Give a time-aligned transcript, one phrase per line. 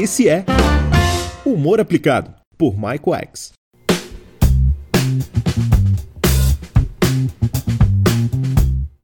[0.00, 0.46] Esse é
[1.44, 3.52] Humor Aplicado, por Michael X.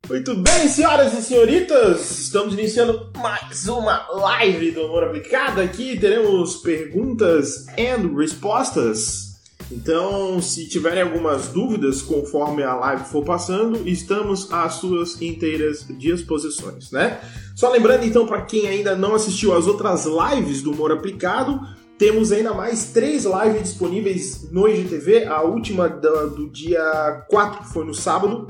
[0.09, 5.61] Muito bem, senhoras e senhoritas, estamos iniciando mais uma live do Humor Aplicado.
[5.61, 9.26] Aqui teremos perguntas e respostas.
[9.71, 16.93] Então, se tiverem algumas dúvidas conforme a live for passando, estamos às suas inteiras disposições,
[16.93, 17.21] né?
[17.55, 21.61] Só lembrando então para quem ainda não assistiu às outras lives do Humor Aplicado,
[21.99, 25.25] temos ainda mais três lives disponíveis no IGTV.
[25.25, 28.47] A última do, dia 4, que foi no sábado,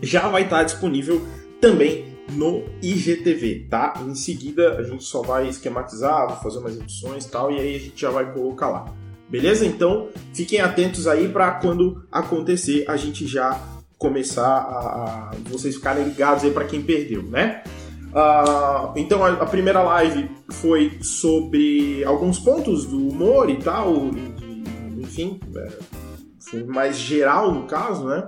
[0.00, 1.20] já vai estar disponível
[1.60, 3.94] também no IGTV, tá?
[4.06, 7.80] Em seguida a gente só vai esquematizar, fazer umas edições e tal, e aí a
[7.80, 8.94] gente já vai colocar lá.
[9.28, 9.66] Beleza?
[9.66, 13.60] Então fiquem atentos aí para quando acontecer a gente já
[13.98, 17.62] começar a, a vocês ficarem ligados aí para quem perdeu, né?
[18.08, 25.02] Uh, então a, a, primeira live foi sobre alguns pontos do humor e tal, e,
[25.02, 28.26] enfim, é, mais geral no caso, né?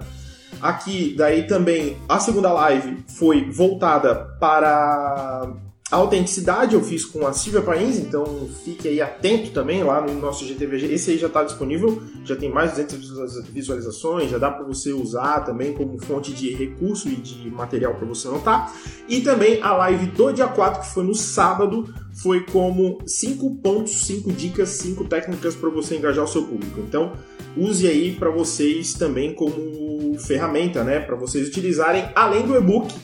[0.61, 5.51] Aqui, daí também, a segunda live foi voltada para
[5.91, 10.15] a autenticidade eu fiz com a Silvia Pains, então fique aí atento também lá no
[10.21, 10.87] nosso GTVG.
[10.87, 14.93] Esse aí já está disponível, já tem mais de 200 visualizações, já dá para você
[14.93, 18.73] usar também como fonte de recurso e de material para você anotar.
[19.09, 24.07] E também a live do dia 4, que foi no sábado, foi como 5 pontos,
[24.07, 26.79] 5 dicas, 5 técnicas para você engajar o seu público.
[26.79, 27.15] Então,
[27.57, 32.95] use aí para vocês também como ferramenta, né, para vocês utilizarem além do e-book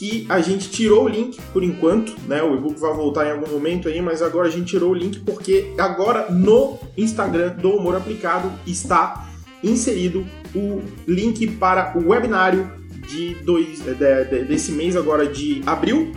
[0.00, 2.42] que a gente tirou o link por enquanto, né?
[2.42, 5.20] O e-book vai voltar em algum momento aí, mas agora a gente tirou o link
[5.20, 9.28] porque agora no Instagram do Humor Aplicado está
[9.62, 12.72] inserido o link para o webinário
[13.06, 16.12] de dois, de, de, desse mês agora de abril,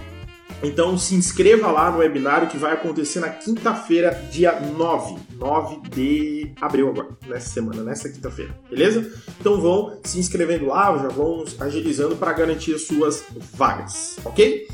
[0.64, 6.53] então se inscreva lá no webinário que vai acontecer na quinta-feira, dia 9, 9 de
[6.61, 9.12] abril agora, nessa semana, nessa quinta-feira, beleza?
[9.40, 14.68] Então vão se inscrevendo lá, já vão agilizando para garantir as suas vagas, ok?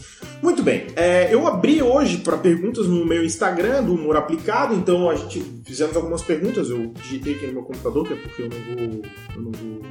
[0.43, 5.09] Muito bem, é, eu abri hoje para perguntas no meu Instagram do Humor Aplicado, então
[5.09, 8.49] a gente fizemos algumas perguntas, eu digitei aqui no meu computador, que é porque eu
[8.49, 9.01] não vou,
[9.35, 9.81] eu não vou,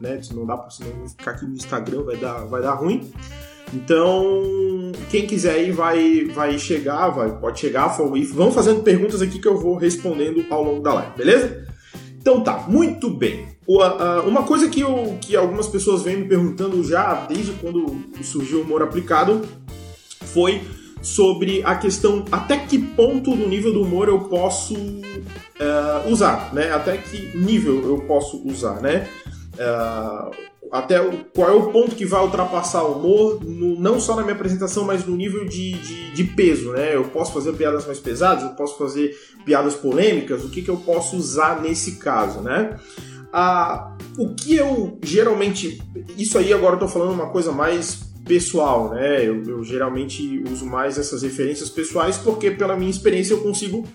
[0.00, 3.10] né, se não dá, vou ficar aqui no Instagram, vai dar, vai dar ruim.
[3.74, 9.48] Então, quem quiser aí vai, vai chegar, vai, pode chegar, vão fazendo perguntas aqui que
[9.48, 11.66] eu vou respondendo ao longo da live, beleza?
[12.20, 13.48] Então tá, muito bem.
[14.26, 18.62] Uma coisa que, eu, que algumas pessoas vêm me perguntando já desde quando surgiu o
[18.62, 19.42] humor aplicado
[20.20, 20.62] foi
[21.02, 26.72] sobre a questão até que ponto do nível do humor eu posso uh, usar, né?
[26.72, 29.06] Até que nível eu posso usar, né?
[29.54, 30.34] Uh,
[30.74, 34.22] até o, qual é o ponto que vai ultrapassar o humor, no, não só na
[34.22, 36.96] minha apresentação, mas no nível de, de, de, peso, né?
[36.96, 40.76] Eu posso fazer piadas mais pesadas, eu posso fazer piadas polêmicas, o que, que eu
[40.78, 42.76] posso usar nesse caso, né?
[43.32, 45.80] Ah, o que eu geralmente.
[46.18, 49.24] Isso aí agora eu tô falando uma coisa mais pessoal, né?
[49.24, 53.86] Eu, eu, geralmente uso mais essas referências pessoais porque, pela minha experiência, eu consigo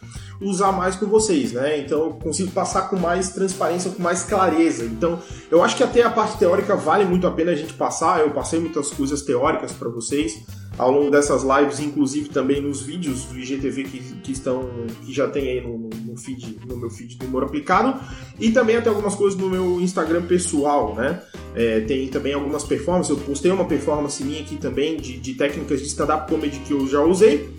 [0.41, 1.79] usar mais com vocês, né?
[1.79, 4.85] Então, eu consigo passar com mais transparência, com mais clareza.
[4.85, 5.19] Então,
[5.51, 8.22] eu acho que até a parte teórica vale muito a pena a gente passar.
[8.22, 10.41] Eu passei muitas coisas teóricas para vocês
[10.79, 14.69] ao longo dessas lives, inclusive também nos vídeos do IGTV que, que estão
[15.05, 18.00] que já tem aí no, no, feed, no meu feed do humor aplicado
[18.39, 21.21] e também até algumas coisas no meu Instagram pessoal, né?
[21.53, 25.81] É, tem também algumas performances, eu postei uma performance minha aqui também de, de técnicas
[25.81, 27.53] de stand-up comedy que eu já usei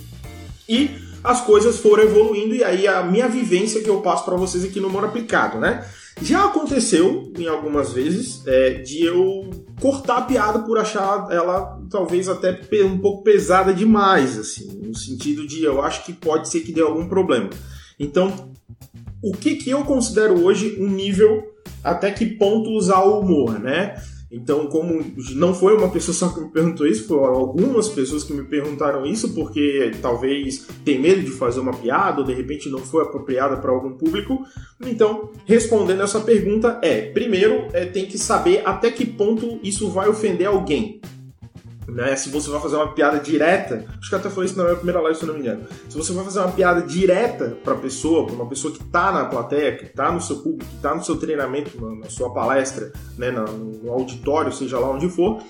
[0.66, 4.64] e as coisas foram evoluindo e aí a minha vivência que eu passo para vocês
[4.64, 5.86] aqui no humor aplicado, né?
[6.22, 9.48] Já aconteceu em algumas vezes é, de eu
[9.80, 15.46] cortar a piada por achar ela talvez até um pouco pesada demais, assim, no sentido
[15.46, 17.48] de eu acho que pode ser que dê algum problema.
[17.98, 18.52] Então,
[19.22, 21.42] o que, que eu considero hoje um nível
[21.82, 23.94] até que ponto usar o humor, né?
[24.30, 25.04] Então, como
[25.34, 29.04] não foi uma pessoa só que me perguntou isso, foram algumas pessoas que me perguntaram
[29.04, 33.56] isso, porque talvez tem medo de fazer uma piada ou de repente não foi apropriada
[33.56, 34.44] para algum público.
[34.80, 40.08] Então, respondendo essa pergunta é: primeiro, é, tem que saber até que ponto isso vai
[40.08, 41.00] ofender alguém.
[41.88, 42.14] Né?
[42.14, 45.00] Se você vai fazer uma piada direta, acho que até foi isso na minha primeira
[45.00, 45.64] live, se não me engano.
[45.88, 49.10] Se você vai fazer uma piada direta para a pessoa, para uma pessoa que está
[49.10, 52.92] na plateia, que está no seu público, que está no seu treinamento, na, sua palestra,
[53.18, 55.42] né, no auditório, seja lá onde for,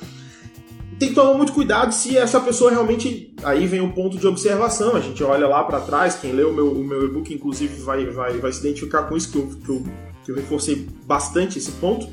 [1.01, 3.35] tem que tomar muito cuidado se essa pessoa realmente.
[3.43, 4.95] Aí vem o ponto de observação.
[4.95, 6.17] A gente olha lá para trás.
[6.17, 9.33] Quem lê o meu, o meu e-book, inclusive, vai, vai, vai se identificar com isso,
[9.33, 9.85] que eu, que eu,
[10.27, 12.07] que eu reforcei bastante esse ponto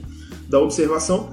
[0.48, 1.30] da observação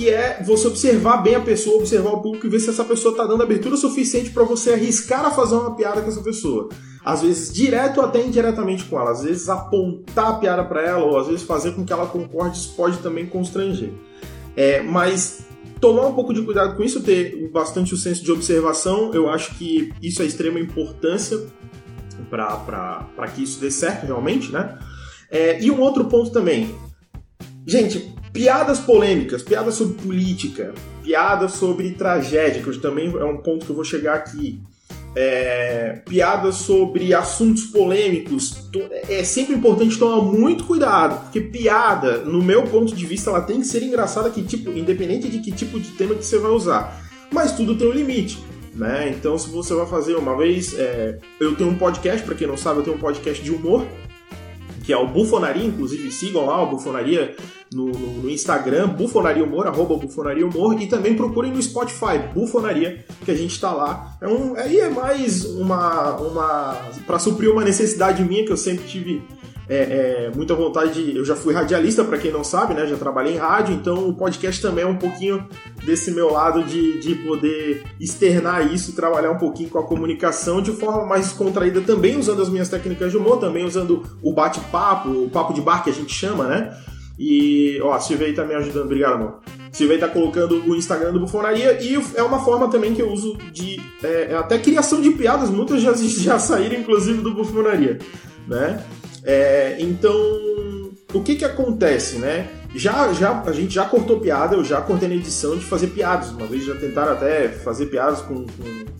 [0.00, 3.12] que é você observar bem a pessoa, observar o público e ver se essa pessoa
[3.12, 6.70] está dando abertura suficiente para você arriscar a fazer uma piada com essa pessoa.
[7.04, 9.10] às vezes direto ou até indiretamente com ela.
[9.10, 12.56] Às vezes apontar a piada para ela, ou às vezes fazer com que ela concorde,
[12.56, 13.90] isso pode também constranger.
[14.56, 15.40] É, mas
[15.78, 19.54] tomar um pouco de cuidado com isso, ter bastante o senso de observação, eu acho
[19.56, 21.46] que isso é extrema importância
[22.30, 24.78] para que isso dê certo realmente, né?
[25.30, 26.74] É, e um outro ponto também.
[27.66, 30.72] Gente, piadas polêmicas, piadas sobre política,
[31.02, 34.60] piadas sobre tragédia, que também é um ponto que eu vou chegar aqui
[35.14, 38.68] é, piadas sobre assuntos polêmicos,
[39.08, 43.60] é sempre importante tomar muito cuidado, porque piada, no meu ponto de vista, ela tem
[43.60, 47.02] que ser engraçada, que tipo, independente de que tipo de tema que você vai usar.
[47.32, 48.38] Mas tudo tem um limite.
[48.74, 49.12] Né?
[49.16, 52.56] Então, se você vai fazer uma vez, é, eu tenho um podcast, para quem não
[52.56, 53.84] sabe, eu tenho um podcast de humor,
[54.84, 57.36] que é o Bufonaria, inclusive sigam lá o Bufonaria
[57.72, 63.04] no, no, no, Instagram, Bufonaria Humor, arroba Bufonaria Humor, e também procurem no Spotify, Bufonaria,
[63.24, 64.16] que a gente está lá.
[64.20, 66.16] É um, aí é mais uma.
[66.16, 69.22] uma para suprir uma necessidade minha que eu sempre tive
[69.70, 69.76] é,
[70.26, 71.16] é, muita vontade de.
[71.16, 72.88] Eu já fui radialista, para quem não sabe, né?
[72.88, 75.46] Já trabalhei em rádio, então o podcast também é um pouquinho
[75.84, 80.72] desse meu lado de, de poder externar isso, trabalhar um pouquinho com a comunicação de
[80.72, 85.30] forma mais descontraída, também usando as minhas técnicas de humor, também usando o bate-papo, o
[85.30, 86.76] papo de bar que a gente chama, né?
[87.16, 89.38] E, ó, a Silvia tá me ajudando, obrigado, amor.
[89.70, 93.12] Silvia aí tá colocando o Instagram do Bufonaria e é uma forma também que eu
[93.12, 97.98] uso de é, é até criação de piadas, muitas já, já saíram inclusive do Bufonaria,
[98.48, 98.84] né?
[99.24, 100.14] É, então,
[101.12, 102.48] o que que acontece, né?
[102.74, 106.30] Já, já, a gente já cortou piada, eu já cortei na edição de fazer piadas.
[106.30, 108.46] Uma vez já tentaram até fazer piadas com, com,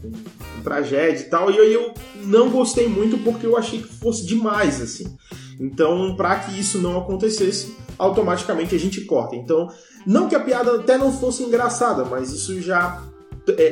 [0.03, 1.95] com, com tragédia e tal, e aí eu
[2.25, 5.17] não gostei muito porque eu achei que fosse demais, assim.
[5.59, 9.37] Então, para que isso não acontecesse, automaticamente a gente corta.
[9.37, 9.69] Então,
[10.07, 13.03] não que a piada até não fosse engraçada, mas isso já
[13.47, 13.69] é, é,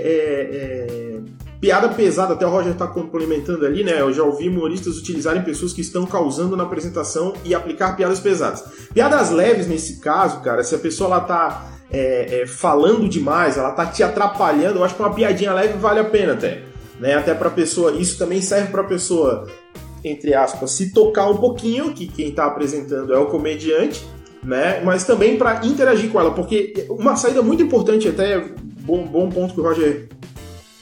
[0.54, 1.20] é
[1.60, 4.00] piada pesada, até o Roger está complementando ali, né?
[4.00, 8.64] Eu já ouvi humoristas utilizarem pessoas que estão causando na apresentação e aplicar piadas pesadas.
[8.93, 13.72] Piadas leves nesse caso, cara, se a pessoa ela tá é, é, falando demais, ela
[13.72, 16.62] tá te atrapalhando, eu acho que uma piadinha leve vale a pena até.
[17.00, 17.14] Né?
[17.14, 19.46] Até pra pessoa, isso também serve pra pessoa
[20.05, 24.06] entre aspas, se tocar um pouquinho, que quem está apresentando é o comediante,
[24.43, 24.81] né?
[24.84, 28.44] Mas também para interagir com ela, porque uma saída muito importante, até
[28.81, 30.08] bom, bom ponto que o Roger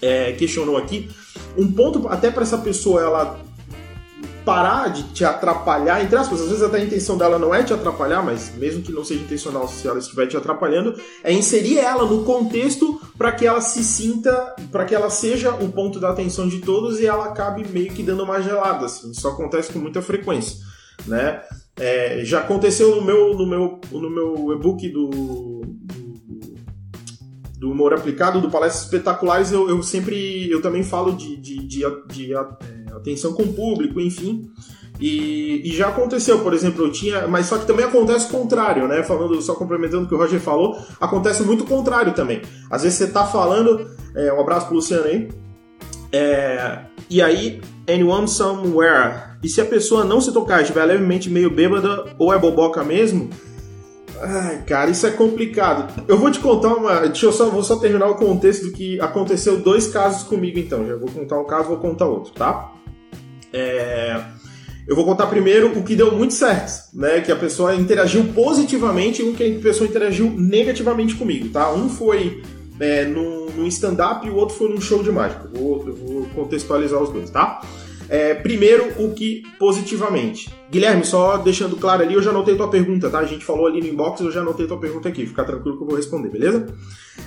[0.01, 1.09] é, questionou aqui,
[1.57, 3.47] um ponto até para essa pessoa ela
[4.47, 7.75] parar de te atrapalhar, entre aspas, às vezes até a intenção dela não é te
[7.75, 10.95] atrapalhar, mas mesmo que não seja intencional, se ela estiver te atrapalhando,
[11.25, 15.73] é inserir ela no contexto para que ela se sinta, para que ela seja o
[15.73, 19.11] ponto da atenção de todos e ela acabe meio que dando uma gelada, assim.
[19.11, 20.59] Isso acontece com muita frequência,
[21.09, 21.43] né?
[21.77, 25.56] É, já aconteceu no meu, no meu, no meu e-book do, do
[27.57, 31.85] do humor aplicado, do palestras espetaculares, eu, eu sempre, eu também falo de, de, de,
[32.07, 32.39] de, é,
[32.95, 34.51] atenção com o público, enfim.
[35.01, 37.27] E, e, já aconteceu, por exemplo, eu tinha.
[37.29, 39.03] Mas só que também acontece o contrário, né?
[39.03, 42.43] Falando, só complementando o que o Roger falou, acontece muito o contrário também.
[42.71, 43.91] Às vezes você tá falando.
[44.15, 45.29] É, um abraço pro Luciano aí.
[46.11, 46.81] É,
[47.11, 49.37] e aí, anyone somewhere.
[49.43, 53.29] E se a pessoa não se tocar, estiver levemente meio bêbada ou é boboca mesmo,
[54.21, 56.05] Ai, cara, isso é complicado.
[56.09, 57.01] Eu vou te contar uma.
[57.01, 60.87] Deixa eu só, vou só terminar o contexto do que aconteceu dois casos comigo, então.
[60.87, 62.73] Já vou contar um caso, vou contar outro, tá?
[63.53, 64.21] É...
[64.87, 67.21] Eu vou contar primeiro o que deu muito certo, né?
[67.21, 71.73] Que a pessoa interagiu positivamente e um que a pessoa interagiu negativamente comigo, tá?
[71.73, 72.43] Um foi
[72.79, 75.51] é, no, no stand-up e o outro foi num show de mágica.
[75.53, 77.61] Vou, vou contextualizar os dois, tá?
[78.09, 80.53] É, primeiro, o que positivamente.
[80.71, 83.19] Guilherme, só deixando claro ali, eu já anotei tua pergunta, tá?
[83.19, 85.27] A gente falou ali no inbox, eu já anotei tua pergunta aqui.
[85.27, 86.67] Fica tranquilo que eu vou responder, beleza?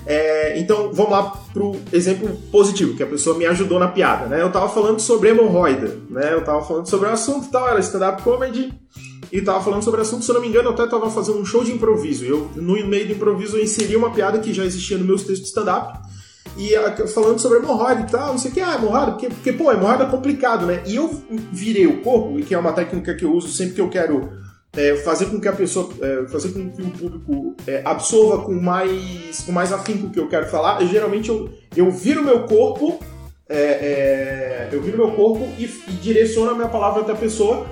[0.05, 4.41] É, então, vamos lá pro exemplo positivo, que a pessoa me ajudou na piada, né?
[4.41, 6.33] Eu tava falando sobre hemorroida, né?
[6.33, 8.73] Eu tava falando sobre o assunto e tal, era stand-up comedy,
[9.31, 11.39] e tava falando sobre o assunto, se eu não me engano, eu até tava fazendo
[11.39, 12.25] um show de improviso.
[12.25, 15.41] Eu, no meio do improviso, eu inseri uma piada que já existia no meus textos
[15.41, 15.99] de stand-up,
[16.59, 19.71] e falando sobre hemorroida e tal, não sei o que, ah, hemorroida, porque, porque pô,
[19.71, 20.83] hemorroida é complicado, né?
[20.85, 21.09] E eu
[21.53, 24.29] virei o corpo, que é uma técnica que eu uso sempre que eu quero
[24.75, 28.51] é, fazer com que a pessoa, é, fazer com que o público é, absorva com
[28.51, 32.43] mais, com mais afinco o que eu quero falar, eu, geralmente eu, eu viro meu
[32.43, 32.99] corpo,
[33.47, 37.65] é, é, eu viro meu corpo e, e direciono a minha palavra até a pessoa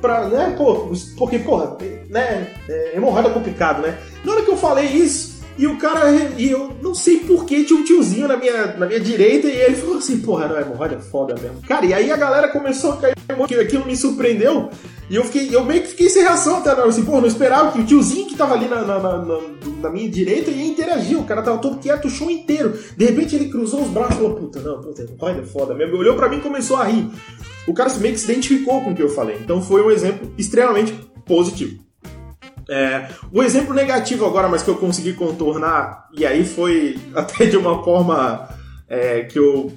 [0.00, 1.76] pra, né, pô, porque, porra,
[2.08, 3.98] né, é, hemorroida é complicado, né?
[4.24, 7.80] Na hora que eu falei isso, e o cara, e eu não sei porquê, tinha
[7.80, 10.94] um tiozinho na minha, na minha direita e ele falou assim: porra, não, é hemorroida
[10.94, 11.60] é foda mesmo.
[11.66, 13.16] Cara, e aí a galera começou a cair,
[13.48, 14.70] que aquilo me surpreendeu.
[15.10, 17.26] E eu, fiquei, eu meio que fiquei sem reação até na hora, assim, pô, não
[17.26, 19.40] esperava que o tiozinho que tava ali na, na, na,
[19.80, 21.18] na, minha direita ia interagir.
[21.18, 22.78] O cara tava todo quieto o show inteiro.
[22.96, 25.96] De repente ele cruzou os braços e falou, puta, não, puta, olha, foda mesmo.
[25.96, 27.10] Olhou pra mim e começou a rir.
[27.66, 29.38] O cara meio que se identificou com o que eu falei.
[29.42, 30.92] Então foi um exemplo extremamente
[31.26, 31.87] positivo.
[32.70, 37.56] É, o exemplo negativo agora, mas que eu consegui contornar, e aí foi até de
[37.56, 38.48] uma forma
[38.88, 39.72] é, que eu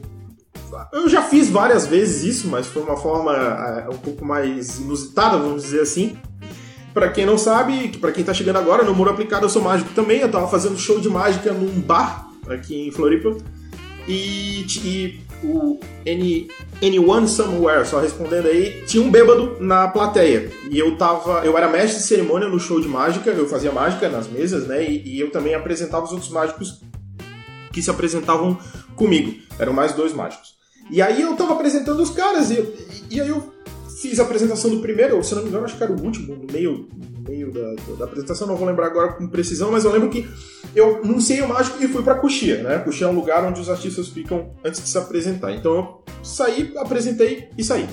[0.94, 5.38] eu já fiz várias vezes isso, mas foi uma forma é, um pouco mais inusitada,
[5.38, 6.18] vamos dizer assim.
[6.94, 9.92] Para quem não sabe, para quem tá chegando agora, no Muro Aplicado eu sou mágico
[9.94, 10.20] também.
[10.20, 13.36] Eu tava fazendo show de mágica num bar aqui em Floripa.
[14.08, 16.48] E, e o Any,
[16.82, 20.52] Anyone Somewhere, só respondendo aí, tinha um bêbado na plateia.
[20.70, 21.46] E eu tava.
[21.46, 24.84] Eu era mestre de cerimônia no show de mágica, eu fazia mágica nas mesas, né?
[24.84, 26.82] E, e eu também apresentava os outros mágicos
[27.72, 28.58] que se apresentavam
[28.96, 29.34] comigo.
[29.58, 30.56] Eram mais dois mágicos.
[30.90, 32.64] E aí eu tava apresentando os caras, e,
[33.10, 33.54] e aí eu
[34.02, 36.36] fiz a apresentação do primeiro, ou se não me engano, acho que era o último,
[36.36, 36.90] no meio,
[37.32, 40.28] meio da, da apresentação, não vou lembrar agora com precisão, mas eu lembro que
[40.76, 42.80] eu anunciei o mágico e fui pra Coxia, né?
[42.80, 45.54] Coxia é um lugar onde os artistas ficam antes de se apresentar.
[45.54, 47.88] Então eu saí, apresentei e saí.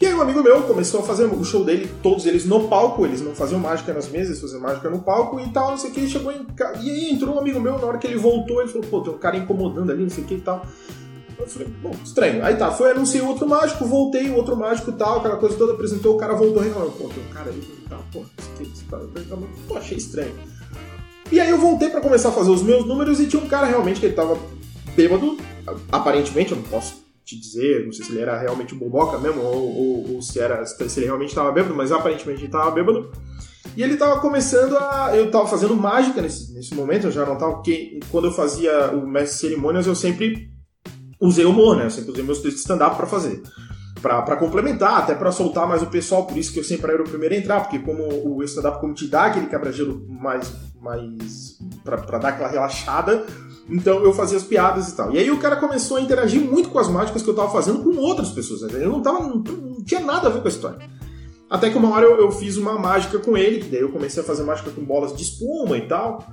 [0.00, 3.06] E aí um amigo meu começou a fazer o show dele, todos eles no palco,
[3.06, 5.92] eles não faziam mágica nas mesas, faziam mágica no palco e tal, não sei o
[5.92, 6.46] que, chegou em...
[6.82, 9.14] E aí entrou um amigo meu, na hora que ele voltou, ele falou, pô, tem
[9.14, 10.66] um cara incomodando ali, não sei o que e tal.
[11.38, 12.44] Eu falei, bom, estranho.
[12.44, 16.18] Aí tá, foi, anunciei outro mágico, voltei, outro mágico tal, aquela coisa toda, apresentou, o
[16.18, 16.92] cara voltou reclamando.
[16.92, 17.62] Pô, tem um cara ali
[18.12, 18.24] pô,
[18.60, 19.48] esse cara reclamando.
[19.66, 20.34] Pô, achei estranho.
[21.32, 23.66] E aí eu voltei para começar a fazer os meus números e tinha um cara
[23.66, 24.38] realmente que ele tava
[24.94, 25.36] bêbado,
[25.90, 29.40] aparentemente, eu não posso te dizer, não sei se ele era realmente um boboca mesmo,
[29.40, 33.10] ou, ou, ou se, era, se ele realmente estava bêbado, mas aparentemente ele estava bêbado.
[33.76, 35.10] E ele estava começando a.
[35.16, 37.54] Eu estava fazendo mágica nesse, nesse momento, eu já não estava.
[37.54, 40.53] Porque quando eu fazia o mestre cerimônias, eu sempre
[41.20, 41.86] usei humor, né?
[41.86, 43.42] Eu sempre usei meus textos de stand-up para fazer.
[44.00, 47.08] Para complementar, até para soltar mais o pessoal, por isso que eu sempre era o
[47.08, 50.52] primeiro a entrar, porque como o stand-up como te dá aquele quebra-gelo mais.
[50.80, 53.24] mais para dar aquela relaxada,
[53.68, 55.12] então eu fazia as piadas e tal.
[55.12, 57.82] E aí o cara começou a interagir muito com as mágicas que eu tava fazendo
[57.82, 58.60] com outras pessoas.
[58.60, 58.84] Né?
[58.84, 60.78] Eu não, tava, não, não tinha nada a ver com a história.
[61.48, 64.22] Até que uma hora eu, eu, fiz uma mágica com ele, que daí eu comecei
[64.22, 66.26] a fazer mágica com bolas de espuma e tal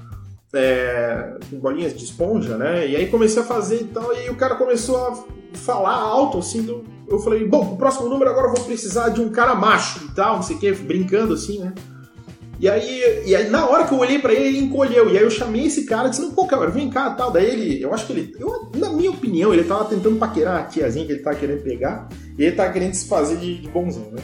[0.53, 2.87] é, com bolinhas de esponja, né?
[2.87, 6.39] E aí comecei a fazer e tal, e aí o cara começou a falar alto,
[6.39, 9.55] assim, do, eu falei, bom, o próximo número agora eu vou precisar de um cara
[9.55, 11.73] macho e tal, não sei o que, brincando assim, né?
[12.59, 15.09] E aí, e aí, na hora que eu olhei para ele, ele encolheu.
[15.09, 17.31] E aí eu chamei esse cara e disse, não, pô, cara, vem cá tal.
[17.31, 20.63] Daí ele, eu acho que ele, eu, na minha opinião, ele tava tentando paquerar a
[20.65, 24.11] tiazinha que ele tava querendo pegar, e ele tava querendo se fazer de, de bonzão,
[24.11, 24.21] né?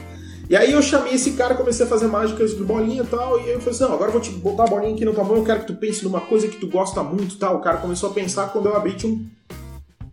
[0.49, 3.43] E aí eu chamei esse cara, comecei a fazer mágicas de bolinha e tal, e
[3.43, 5.25] aí eu falei assim, não, agora eu vou te botar a bolinha aqui no tua
[5.25, 7.57] mão, eu quero que tu pense numa coisa que tu gosta muito e tal.
[7.57, 9.25] O cara começou a pensar, quando eu abri tinha um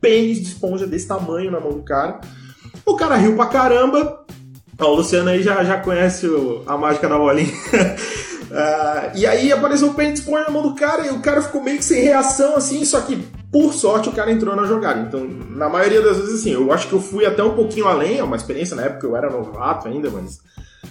[0.00, 2.20] pênis de esponja desse tamanho na mão do cara.
[2.84, 4.24] O cara riu pra caramba.
[4.78, 7.54] Ó, o Luciano aí já, já conhece o, a mágica da bolinha.
[7.54, 11.40] uh, e aí apareceu o pênis de esponja na mão do cara, e o cara
[11.42, 13.24] ficou meio que sem reação, assim, só que
[13.54, 14.98] por sorte, o cara entrou na jogada.
[14.98, 18.18] Então, na maioria das vezes, assim, eu acho que eu fui até um pouquinho além,
[18.18, 20.40] é uma experiência na época eu era novato ainda, mas.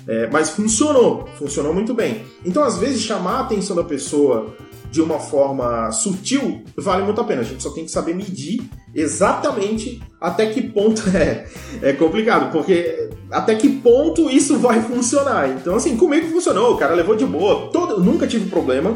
[0.08, 2.26] É, mas funcionou, funcionou muito bem.
[2.46, 4.56] Então, às vezes, chamar a atenção da pessoa
[4.90, 7.42] de uma forma sutil vale muito a pena.
[7.42, 8.62] A gente só tem que saber medir
[8.96, 11.46] exatamente até que ponto é,
[11.82, 15.50] é complicado, porque até que ponto isso vai funcionar.
[15.50, 17.70] Então, assim, comigo funcionou, o cara levou de boa.
[17.74, 18.96] Todo, nunca tive problema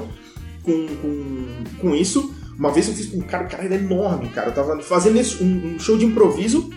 [0.63, 1.47] com, com,
[1.81, 2.36] com isso.
[2.57, 4.49] Uma vez eu fiz com um cara, o cara era enorme, cara.
[4.49, 6.69] Eu tava fazendo esse, um, um, show de improviso.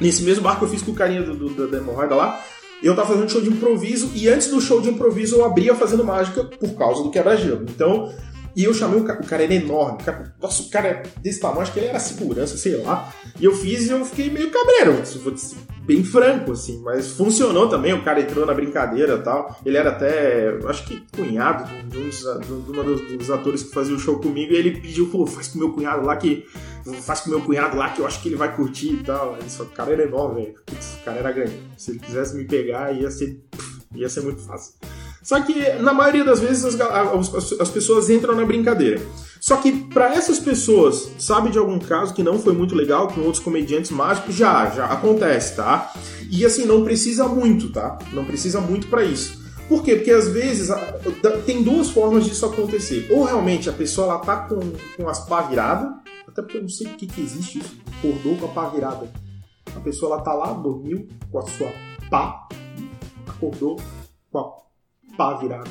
[0.00, 2.40] Nesse mesmo bar que eu fiz com o carinha do, do, da hemorroida lá.
[2.82, 6.04] Eu tava fazendo show de improviso e antes do show de improviso eu abria fazendo
[6.04, 7.64] mágica por causa do quebra-gelo.
[7.68, 8.12] Então,
[8.56, 11.02] e eu chamei o cara, o cara era enorme, o cara, nossa, o cara é
[11.20, 13.12] desse tamanho, acho que ele era segurança, sei lá.
[13.38, 15.34] E eu fiz e eu fiquei meio cabreiro, se for
[15.84, 19.58] bem franco, assim, mas funcionou também, o cara entrou na brincadeira tal.
[19.64, 23.94] Ele era até, acho que cunhado de um dos, de dos, dos atores que fazia
[23.94, 26.46] o show comigo, e ele pediu, falou, faz com meu cunhado lá que.
[27.00, 29.38] Faz com meu cunhado lá que eu acho que ele vai curtir e tal.
[29.48, 30.54] Só, o cara era enorme, velho.
[31.00, 31.58] O cara era grande.
[31.78, 33.42] Se ele quisesse me pegar, ia ser.
[33.94, 34.74] ia ser muito fácil.
[35.24, 39.00] Só que na maioria das vezes as, as, as pessoas entram na brincadeira.
[39.40, 43.22] Só que para essas pessoas, sabe de algum caso que não foi muito legal com
[43.22, 44.34] outros comediantes mágicos?
[44.34, 45.92] Já, já acontece, tá?
[46.30, 47.98] E assim, não precisa muito, tá?
[48.12, 49.42] Não precisa muito para isso.
[49.66, 49.96] Por quê?
[49.96, 50.68] Porque às vezes
[51.46, 53.08] tem duas formas disso acontecer.
[53.10, 54.60] Ou realmente a pessoa ela tá com,
[54.96, 55.90] com as pá viradas,
[56.28, 59.10] até porque eu não sei por que, que existe isso, acordou com a pá virada.
[59.74, 61.72] A pessoa ela tá lá, dormiu com a sua
[62.10, 62.46] pá,
[63.26, 63.80] acordou
[64.30, 64.63] com a
[65.16, 65.70] pá virado.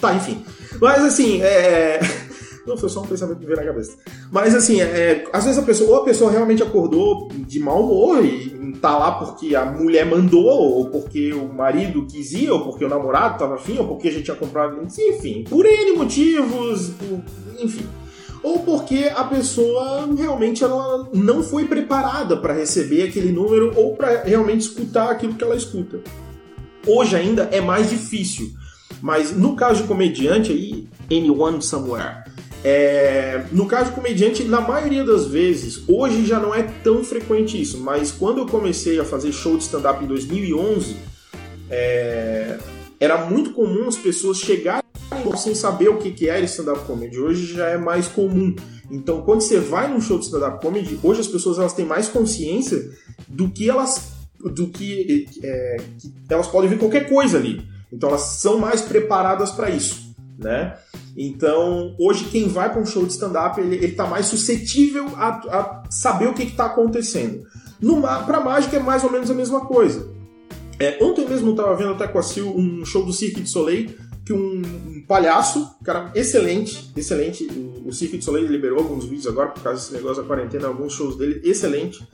[0.00, 0.44] Tá, enfim.
[0.80, 2.00] Mas assim, é...
[2.66, 3.94] Não, foi só um pensamento que veio na cabeça.
[4.32, 8.24] Mas assim, é, às vezes a pessoa, ou a pessoa realmente acordou de mau humor
[8.24, 12.82] e tá lá porque a mulher mandou, ou porque o marido quis ir, ou porque
[12.82, 14.80] o namorado tava afim, ou porque a gente tinha comprado.
[14.82, 16.92] Enfim, por N motivos,
[17.58, 17.86] enfim
[18.44, 24.22] ou porque a pessoa realmente ela não foi preparada para receber aquele número ou para
[24.22, 25.98] realmente escutar aquilo que ela escuta.
[26.86, 28.52] Hoje ainda é mais difícil,
[29.00, 32.24] mas no caso de comediante aí, anyone somewhere.
[32.62, 37.60] É, no caso de comediante, na maioria das vezes, hoje já não é tão frequente
[37.60, 40.96] isso, mas quando eu comecei a fazer show de stand-up em 2011,
[41.68, 42.58] é,
[42.98, 44.82] era muito comum as pessoas chegarem
[45.36, 47.18] sem saber o que é stand-up comedy.
[47.18, 48.54] Hoje já é mais comum.
[48.90, 52.08] Então, quando você vai num show de stand-up comedy, hoje as pessoas elas têm mais
[52.08, 52.90] consciência
[53.28, 54.13] do que elas
[54.50, 57.66] do que, é, que elas podem ver qualquer coisa ali.
[57.92, 60.76] Então, elas são mais preparadas para isso, né?
[61.16, 65.82] Então, hoje quem vai para um show de stand-up, ele, está mais suscetível a, a,
[65.90, 67.44] saber o que está acontecendo.
[68.26, 70.12] Para mágica é mais ou menos a mesma coisa.
[70.78, 73.48] É, ontem mesmo eu estava vendo até com a Sil um show do Cirque du
[73.48, 77.44] Soleil que um, um palhaço, cara excelente, excelente.
[77.44, 80.66] O, o Cirque du Soleil liberou alguns vídeos agora por causa desse negócio da quarentena,
[80.66, 82.06] alguns shows dele, excelente.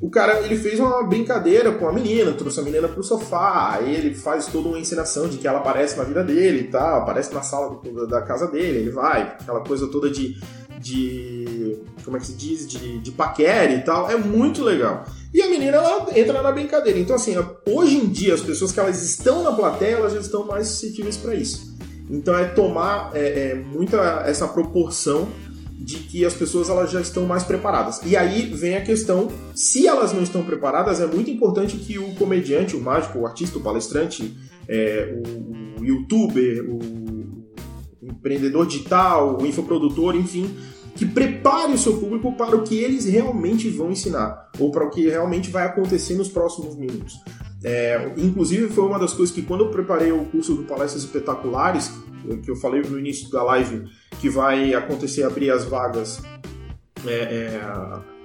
[0.00, 3.94] O cara, ele fez uma brincadeira com a menina, trouxe a menina pro sofá, aí
[3.94, 7.32] ele faz toda uma encenação de que ela aparece na vida dele e tal, aparece
[7.32, 10.36] na sala do, da casa dele, ele vai, aquela coisa toda de,
[10.78, 15.04] de como é que se diz, de, de paquera e tal, é muito legal.
[15.32, 16.98] E a menina, ela entra na brincadeira.
[16.98, 17.34] Então, assim,
[17.66, 21.16] hoje em dia, as pessoas que elas estão na plateia, elas já estão mais suscetíveis
[21.16, 21.74] para isso.
[22.08, 25.28] Então, é tomar é, é, muita essa proporção
[25.78, 28.00] de que as pessoas elas já estão mais preparadas.
[28.04, 32.14] E aí vem a questão, se elas não estão preparadas, é muito importante que o
[32.14, 34.36] comediante, o mágico, o artista, o palestrante,
[34.68, 36.78] é, o, o youtuber, o
[38.02, 40.50] empreendedor digital, o infoprodutor, enfim,
[40.94, 44.90] que prepare o seu público para o que eles realmente vão ensinar, ou para o
[44.90, 47.20] que realmente vai acontecer nos próximos minutos.
[47.62, 51.92] É, inclusive, foi uma das coisas que, quando eu preparei o curso do Palestras Espetaculares,
[52.42, 53.84] que eu falei no início da live,
[54.20, 56.22] que vai acontecer abrir as vagas
[57.06, 57.60] é, é,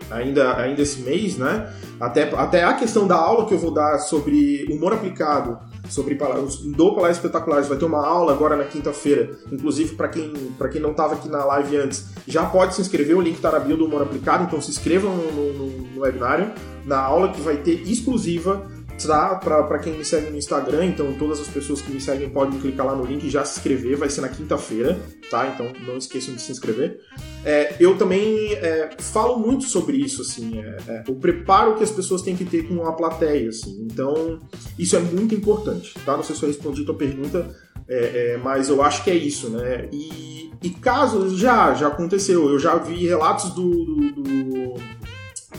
[0.10, 1.72] ainda, ainda esse mês, né?
[2.00, 6.96] Até, até a questão da aula que eu vou dar sobre humor aplicado, sobre do
[6.96, 9.38] Palestras Espetaculares, vai ter uma aula agora na quinta-feira.
[9.52, 10.34] Inclusive, para quem,
[10.72, 13.60] quem não estava aqui na live antes, já pode se inscrever, o link está na
[13.60, 16.52] bio do humor aplicado, então se inscrevam no, no, no webinário,
[16.86, 18.66] na aula que vai ter exclusiva
[19.08, 22.86] Para quem me segue no Instagram, então todas as pessoas que me seguem podem clicar
[22.86, 25.48] lá no link e já se inscrever, vai ser na quinta-feira, tá?
[25.48, 27.00] Então não esqueçam de se inscrever.
[27.44, 31.92] É, eu também é, falo muito sobre isso, assim, é, é, o preparo que as
[31.92, 33.88] pessoas têm que ter com a plateia, assim.
[33.90, 34.40] Então
[34.78, 36.16] isso é muito importante, tá?
[36.16, 37.50] Não sei se eu respondi a tua pergunta,
[37.88, 39.90] é, é, mas eu acho que é isso, né?
[39.92, 42.50] E, e casos já, já aconteceu.
[42.50, 44.74] Eu já vi relatos do, do, do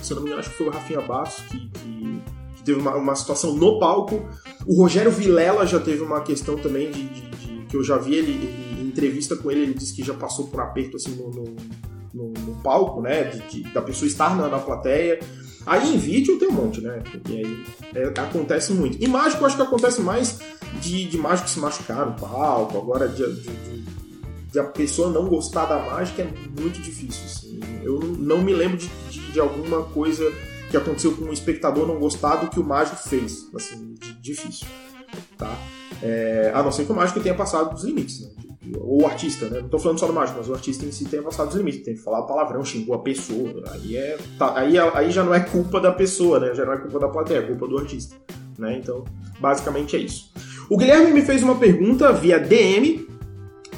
[0.01, 2.23] se eu não me engano, acho que foi o Rafinha Bastos que, que
[2.65, 4.29] teve uma, uma situação no palco.
[4.67, 8.15] O Rogério Vilela já teve uma questão também de, de, de que eu já vi
[8.15, 11.31] ele, ele, em entrevista com ele, ele disse que já passou por aperto assim no,
[11.31, 11.45] no,
[12.13, 13.25] no, no palco, né?
[13.51, 15.21] De, da pessoa estar na, na plateia.
[15.65, 17.03] Aí em vídeo tem um monte, né?
[17.29, 19.03] E aí é, acontece muito.
[19.03, 20.39] E mágico, acho que acontece mais
[20.81, 23.85] de, de mágico se machucar no palco, agora de, de,
[24.51, 27.25] de, a pessoa não gostar da mágica é muito difícil.
[27.25, 27.61] Assim.
[27.83, 30.31] Eu não me lembro de, de alguma coisa
[30.73, 33.49] que aconteceu com um espectador não gostar do que o mágico fez.
[33.55, 34.67] Assim, difícil.
[35.37, 35.55] Tá?
[36.03, 38.31] É, a não ser que o mágico tenha passado dos limites, né?
[38.81, 39.61] Ou o artista, né?
[39.61, 41.85] Não tô falando só do mágico, mas o artista em si tenha passado dos limites.
[41.85, 43.63] Tem que falar palavrão, xingou a pessoa.
[43.73, 46.55] Aí, é, tá, aí, aí já não é culpa da pessoa, né?
[46.55, 48.17] Já não é culpa da plateia, é culpa do artista.
[48.59, 48.79] Né?
[48.79, 49.05] Então,
[49.39, 50.33] basicamente é isso.
[50.71, 53.07] O Guilherme me fez uma pergunta via DM,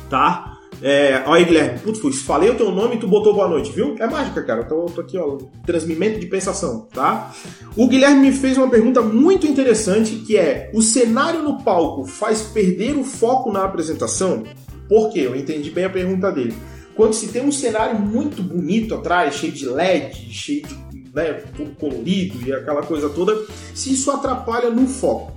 [0.09, 0.54] tá?
[0.83, 3.97] É, aí, Guilherme, putz, falei o teu nome e tu botou boa noite, viu?
[3.99, 4.63] É mágica, cara.
[4.63, 7.33] Eu tô, tô aqui, ó, transmimento de pensação, tá?
[7.77, 12.43] O Guilherme me fez uma pergunta muito interessante que é: o cenário no palco faz
[12.43, 14.45] perder o foco na apresentação?
[14.89, 15.21] Por quê?
[15.21, 16.55] Eu entendi bem a pergunta dele.
[16.95, 21.71] Quando se tem um cenário muito bonito atrás, cheio de LED, cheio de né, tudo
[21.77, 25.33] colorido e aquela coisa toda, se isso atrapalha no foco.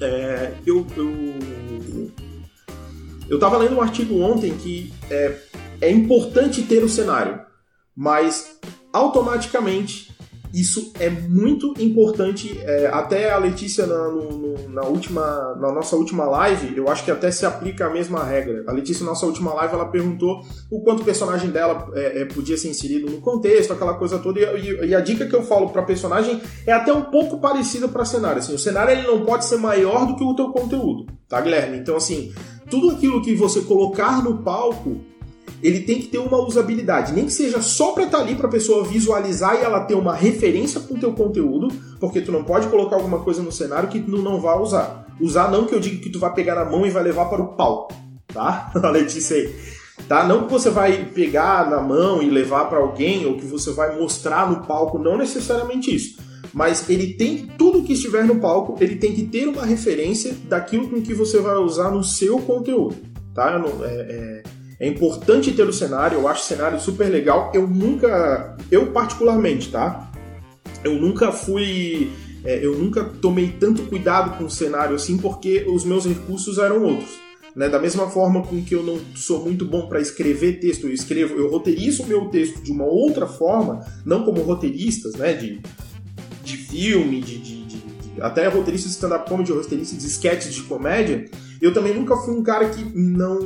[0.00, 1.06] É, eu, eu
[3.30, 5.36] eu estava lendo um artigo ontem que é,
[5.80, 7.40] é importante ter o cenário,
[7.96, 8.58] mas
[8.92, 10.10] automaticamente
[10.52, 12.58] isso é muito importante.
[12.64, 17.10] É, até a Letícia na, no, na, última, na nossa última live, eu acho que
[17.10, 18.64] até se aplica a mesma regra.
[18.66, 22.24] A Letícia, na nossa última live, ela perguntou o quanto o personagem dela é, é,
[22.24, 24.40] podia ser inserido no contexto, aquela coisa toda.
[24.40, 28.04] E, e a dica que eu falo para personagem é até um pouco parecida para
[28.04, 28.38] cenário.
[28.38, 31.78] Assim, o cenário ele não pode ser maior do que o teu conteúdo, tá, Guilherme?
[31.78, 32.32] Então, assim,
[32.70, 35.00] tudo aquilo que você colocar no palco
[35.62, 38.46] ele tem que ter uma usabilidade, nem que seja só para estar tá ali para
[38.46, 42.44] a pessoa visualizar e ela ter uma referência com o teu conteúdo, porque tu não
[42.44, 45.06] pode colocar alguma coisa no cenário que tu não vai usar.
[45.20, 47.42] Usar não que eu diga que tu vai pegar na mão e vai levar para
[47.42, 47.92] o palco,
[48.32, 48.72] tá?
[48.82, 49.54] A Letícia aí.
[50.08, 50.26] Tá?
[50.26, 53.98] Não que você vai pegar na mão e levar para alguém ou que você vai
[53.98, 56.18] mostrar no palco, não necessariamente isso.
[56.52, 60.88] Mas ele tem tudo que estiver no palco, ele tem que ter uma referência daquilo
[60.88, 62.96] com que você vai usar no seu conteúdo,
[63.34, 63.62] tá?
[63.84, 67.52] É, é é importante ter o cenário, eu acho o cenário super legal.
[67.54, 70.10] Eu nunca, eu particularmente, tá?
[70.82, 72.10] Eu nunca fui,
[72.42, 76.82] é, eu nunca tomei tanto cuidado com o cenário assim, porque os meus recursos eram
[76.82, 77.10] outros.
[77.54, 77.68] Né?
[77.68, 81.34] Da mesma forma com que eu não sou muito bom para escrever texto, eu escrevo,
[81.34, 85.34] eu roteirizo o meu texto de uma outra forma, não como roteiristas, né?
[85.34, 85.60] De
[86.70, 91.28] filme, de, de, de até roteiristas de stand-up comedy, roteiristas de sketches de comédia
[91.60, 93.38] eu também nunca fui um cara que não.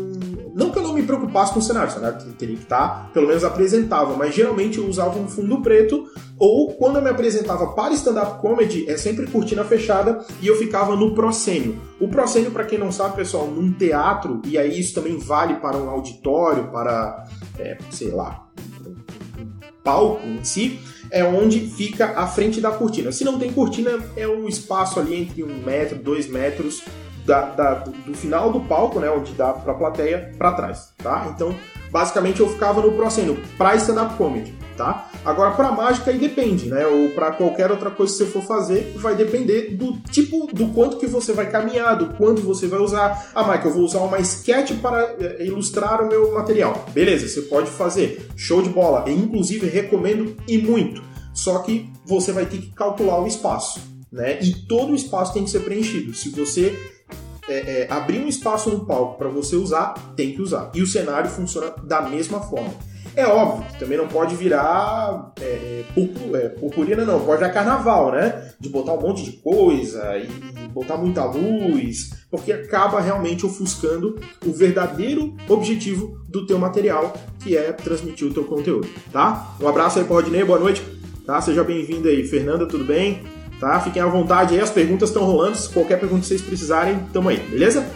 [0.55, 3.27] Não que eu não me preocupasse com o cenário, o cenário teria que estar, pelo
[3.27, 6.09] menos apresentável, mas geralmente eu usava um fundo preto,
[6.39, 10.95] ou quando eu me apresentava para stand-up comedy, é sempre cortina fechada e eu ficava
[10.95, 11.77] no proscênio.
[11.99, 15.77] O proscênio, para quem não sabe, pessoal, num teatro, e aí isso também vale para
[15.77, 17.27] um auditório, para,
[17.59, 18.47] é, sei lá,
[19.83, 20.79] palco em si,
[21.14, 23.12] é onde fica a frente da cortina.
[23.12, 26.83] Se não tem cortina, é o espaço ali entre um metro, dois metros
[27.24, 31.33] da, da, do final do palco, né, onde dá pra plateia, para trás, tá?
[31.33, 31.55] Então,
[31.95, 35.09] basicamente eu ficava no proscênio para stand-up comedy, tá?
[35.25, 36.85] Agora para mágica aí depende, né?
[36.85, 40.97] Ou para qualquer outra coisa que você for fazer, vai depender do tipo, do quanto
[40.97, 43.31] que você vai caminhar, do quanto você vai usar.
[43.33, 46.85] Ah, Mike, eu vou usar uma sketch para eh, ilustrar o meu material.
[46.93, 48.29] Beleza, você pode fazer.
[48.35, 49.05] Show de bola.
[49.07, 51.01] Eu, inclusive recomendo e muito.
[51.33, 53.81] Só que você vai ter que calcular o espaço,
[54.11, 54.41] né?
[54.43, 56.13] E todo o espaço tem que ser preenchido.
[56.13, 56.77] Se você
[57.49, 60.71] é, é, abrir um espaço no palco para você usar, tem que usar.
[60.75, 62.73] E o cenário funciona da mesma forma.
[63.17, 67.53] É óbvio que também não pode virar é, é purpur, é, purpurina, não, pode virar
[67.53, 68.53] carnaval, né?
[68.59, 70.27] De botar um monte de coisa e,
[70.71, 77.73] botar muita luz, porque acaba realmente ofuscando o verdadeiro objetivo do teu material, que é
[77.73, 79.55] transmitir o teu conteúdo, tá?
[79.61, 80.83] Um abraço aí para Rodney, boa noite,
[81.25, 81.41] tá?
[81.41, 82.25] Seja bem-vindo aí.
[82.25, 83.23] Fernanda, tudo bem?
[83.61, 83.81] Tá?
[83.81, 85.57] Fiquem à vontade aí, as perguntas estão rolando.
[85.57, 87.87] Se qualquer pergunta que vocês precisarem, tamo aí, beleza?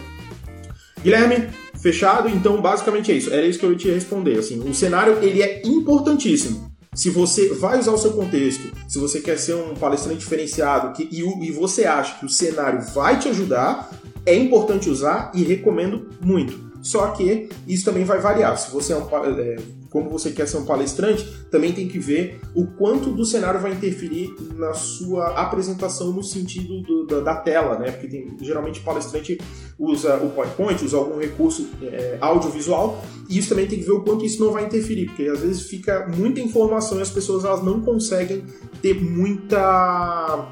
[1.01, 1.49] Guilherme,
[1.81, 3.33] fechado, então basicamente é isso.
[3.33, 4.37] Era isso que eu ia te responder.
[4.37, 6.69] Assim, o cenário ele é importantíssimo.
[6.93, 11.07] Se você vai usar o seu contexto, se você quer ser um palestrante diferenciado que,
[11.11, 13.89] e, e você acha que o cenário vai te ajudar,
[14.25, 16.69] é importante usar e recomendo muito.
[16.81, 18.57] Só que isso também vai variar.
[18.57, 19.07] Se você é um,
[19.39, 19.57] é,
[19.89, 23.71] como você quer ser um palestrante, também tem que ver o quanto do cenário vai
[23.71, 27.91] interferir na sua apresentação no sentido do, da, da, tela, né?
[27.91, 29.39] Porque tem, geralmente o palestrante
[29.77, 34.01] usa o PowerPoint, usa algum recurso é, audiovisual, e isso também tem que ver o
[34.01, 37.63] quanto isso não vai interferir, porque às vezes fica muita informação e as pessoas elas
[37.63, 38.43] não conseguem
[38.81, 40.49] ter muita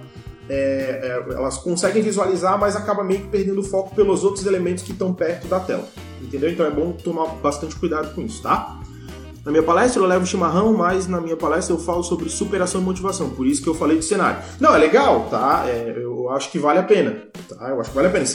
[0.49, 0.53] é,
[1.29, 5.13] é, elas conseguem visualizar, mas acaba meio que perdendo foco pelos outros elementos que estão
[5.13, 5.87] perto da tela.
[6.21, 6.49] Entendeu?
[6.49, 8.81] Então é bom tomar bastante cuidado com isso, tá?
[9.47, 12.83] Na minha palestra eu levo chimarrão, mas na minha palestra eu falo sobre superação e
[12.83, 14.43] motivação, por isso que eu falei de cenário.
[14.59, 15.63] Não, é legal, tá?
[15.65, 17.69] É, eu acho que vale a pena, tá?
[17.69, 18.25] Eu acho que vale a pena.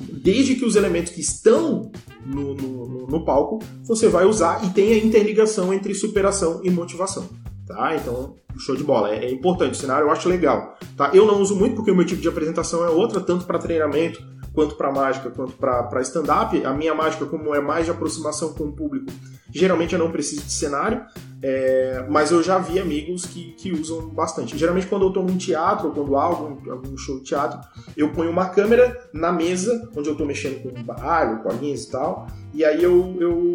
[0.00, 1.92] Desde que os elementos que estão
[2.24, 7.28] no, no, no palco você vai usar e tem a interligação entre superação e motivação,
[7.66, 7.94] tá?
[7.94, 9.10] Então, show de bola.
[9.10, 11.10] É, é importante, o cenário eu acho legal, tá?
[11.12, 14.24] Eu não uso muito porque o meu tipo de apresentação é outra, tanto para treinamento
[14.56, 16.64] quanto para mágica, quanto para stand-up.
[16.64, 19.12] A minha mágica, como é mais de aproximação com o público,
[19.50, 21.04] geralmente eu não preciso de cenário,
[21.42, 24.56] é, mas eu já vi amigos que, que usam bastante.
[24.56, 27.60] Geralmente, quando eu estou num teatro, ou quando há algum, show de teatro,
[27.94, 32.26] eu ponho uma câmera na mesa, onde eu estou mexendo com baralho, colinhas e tal,
[32.54, 33.54] e aí eu, eu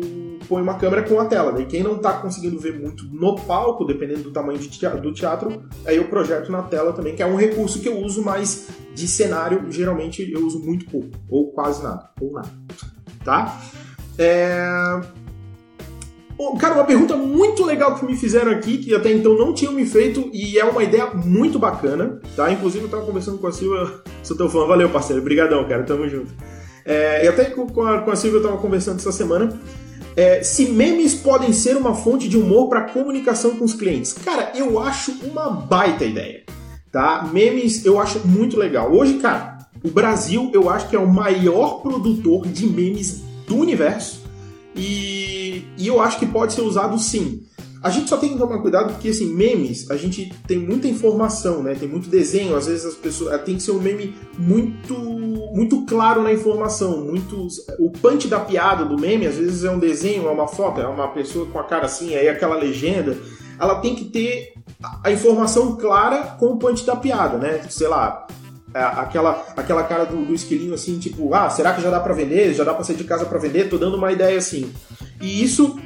[0.52, 1.54] ponho uma câmera com a tela.
[1.54, 5.64] Daí quem não está conseguindo ver muito no palco, dependendo do tamanho teatro, do teatro,
[5.86, 9.08] aí eu projeto na tela também, que é um recurso que eu uso mais de
[9.08, 12.50] cenário, geralmente eu uso muito pouco, ou quase nada, ou nada.
[13.24, 13.58] Tá?
[14.18, 15.00] É...
[16.60, 19.86] Cara, uma pergunta muito legal que me fizeram aqui, que até então não tinham me
[19.86, 22.52] feito, e é uma ideia muito bacana, tá?
[22.52, 23.90] Inclusive eu tava conversando com a Silvia,
[24.24, 26.34] sou teu fã, valeu parceiro, obrigadão, cara, tamo junto.
[26.84, 29.50] É, e até com a, com a Silvia eu tava conversando essa semana,
[30.15, 34.13] é, se memes podem ser uma fonte de humor para comunicação com os clientes.
[34.13, 36.43] Cara, eu acho uma baita ideia,
[36.91, 37.30] tá?
[37.32, 38.91] Memes eu acho muito legal.
[38.91, 44.21] Hoje, cara, o Brasil eu acho que é o maior produtor de memes do universo
[44.76, 47.43] e, e eu acho que pode ser usado sim.
[47.84, 51.63] A gente só tem que tomar cuidado porque, assim, memes, a gente tem muita informação,
[51.63, 51.74] né?
[51.74, 53.41] Tem muito desenho, às vezes as pessoas.
[53.41, 54.94] Tem que ser um meme muito
[55.52, 57.02] muito claro na informação.
[57.02, 57.48] Muito,
[57.80, 60.88] o punch da piada do meme, às vezes, é um desenho, é uma foto, é
[60.88, 63.17] uma pessoa com a cara assim, aí aquela legenda.
[63.60, 64.54] Ela tem que ter
[65.04, 67.62] a informação clara com o punch da piada, né?
[67.70, 68.28] Sei lá,
[68.74, 72.54] aquela, aquela cara do, do esquilinho assim, tipo, ah, será que já dá para vender?
[72.54, 73.70] Já dá pra sair de casa para vender?
[73.70, 74.72] Tô dando uma ideia assim.
[75.20, 75.78] E isso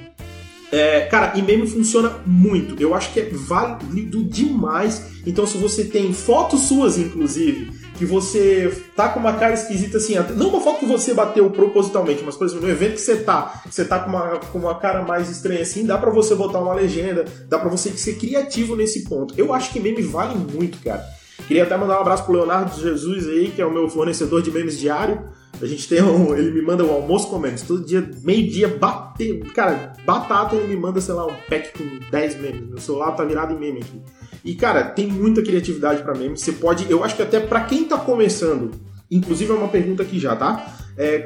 [0.75, 2.81] é, cara, e meme funciona muito.
[2.81, 5.05] Eu acho que é válido demais.
[5.25, 10.15] Então, se você tem fotos suas, inclusive, que você tá com uma cara esquisita assim,
[10.35, 13.63] não uma foto que você bateu propositalmente, mas, por exemplo, no evento que você tá,
[13.69, 16.73] você tá com uma, com uma cara mais estranha assim, dá para você botar uma
[16.73, 19.33] legenda, dá para você ser criativo nesse ponto.
[19.37, 21.03] Eu acho que meme vale muito, cara.
[21.47, 24.51] Queria até mandar um abraço pro Leonardo Jesus aí, que é o meu fornecedor de
[24.51, 25.21] memes diário.
[25.61, 26.35] A gente tem um.
[26.35, 27.61] Ele me manda o um almoço com memes.
[27.61, 29.39] Todo dia, meio-dia, bater.
[29.53, 32.67] Cara, batata ele me manda, sei lá, um pack com 10 memes.
[32.67, 34.01] Meu celular tá virado em meme aqui.
[34.43, 36.41] E, cara, tem muita criatividade para memes.
[36.41, 36.89] Você pode.
[36.89, 38.71] Eu acho que até para quem tá começando.
[39.09, 40.84] Inclusive é uma pergunta aqui já, tá?
[40.97, 41.19] É,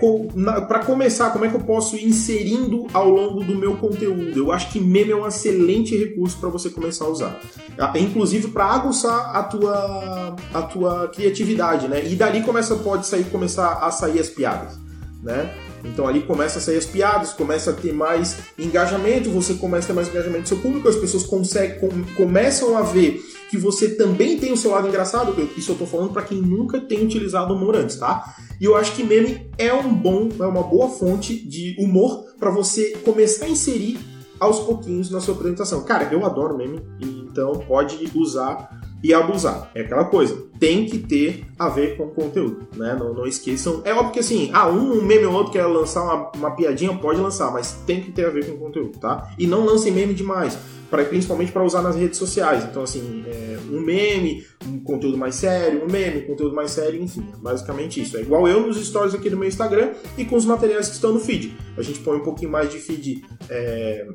[0.67, 4.36] para começar, como é que eu posso ir inserindo ao longo do meu conteúdo?
[4.36, 7.39] Eu acho que meme é um excelente recurso para você começar a usar.
[7.77, 12.03] É, inclusive para aguçar a tua, a tua criatividade, né?
[12.03, 14.79] E dali começa, pode sair, começar a sair as piadas,
[15.21, 15.53] né?
[15.84, 19.88] Então ali começa a sair as piadas, começa a ter mais engajamento, você começa a
[19.88, 23.95] ter mais engajamento do seu público, as pessoas conseguem, com, começam a ver que você
[23.95, 25.35] também tem o seu lado engraçado.
[25.57, 28.35] Isso eu tô falando para quem nunca tem utilizado humor antes, tá?
[28.62, 32.51] E eu acho que meme é um bom, é uma boa fonte de humor para
[32.51, 33.99] você começar a inserir
[34.39, 35.83] aos pouquinhos na sua apresentação.
[35.83, 39.71] Cara, eu adoro meme, então pode usar e abusar.
[39.73, 42.95] É aquela coisa, tem que ter a ver com o conteúdo, né?
[42.99, 43.81] Não, não esqueçam.
[43.85, 47.19] É óbvio que assim, ah, um meme ou outro quer lançar uma, uma piadinha, pode
[47.19, 49.31] lançar, mas tem que ter a ver com o conteúdo, tá?
[49.38, 50.57] E não lancem meme demais,
[50.89, 52.63] pra, principalmente para usar nas redes sociais.
[52.63, 57.02] Então, assim, é, um meme, um conteúdo mais sério, um meme, um conteúdo mais sério,
[57.02, 58.17] enfim, é basicamente isso.
[58.17, 61.13] É igual eu nos stories aqui do meu Instagram e com os materiais que estão
[61.13, 61.56] no feed.
[61.78, 63.23] A gente põe um pouquinho mais de feed.
[63.49, 64.08] É,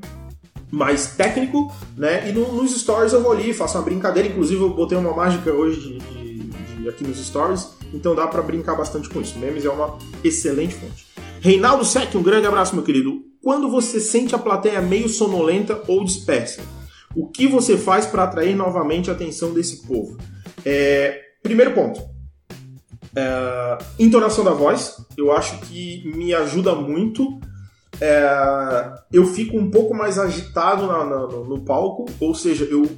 [0.70, 2.28] mais técnico, né?
[2.28, 4.28] E no, nos stories eu vou ali, faço uma brincadeira.
[4.28, 6.38] Inclusive, eu botei uma mágica hoje de, de,
[6.82, 9.38] de aqui nos stories, então dá para brincar bastante com isso.
[9.38, 11.13] Memes é uma excelente fonte.
[11.44, 13.20] Reinaldo Sec, um grande abraço, meu querido.
[13.42, 16.62] Quando você sente a plateia meio sonolenta ou dispersa,
[17.14, 20.16] o que você faz para atrair novamente a atenção desse povo?
[20.64, 22.00] É, primeiro ponto.
[23.14, 27.38] É, entonação da voz, eu acho que me ajuda muito
[28.00, 32.88] é, eu fico um pouco mais agitado na, na, no, no, palco, ou seja, eu,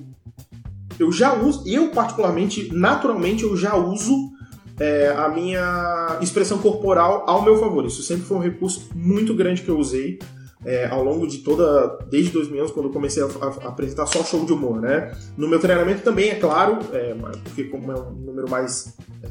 [1.00, 4.35] eu já uso, eu particularmente, naturalmente, eu já uso
[4.78, 7.84] é, a minha expressão corporal ao meu favor.
[7.84, 10.18] Isso sempre foi um recurso muito grande que eu usei
[10.64, 14.44] é, ao longo de toda, desde 2011, quando eu comecei a, a, apresentar só show
[14.44, 15.16] de humor, né?
[15.36, 19.28] No meu treinamento também, é claro, é, porque como é um número mais é,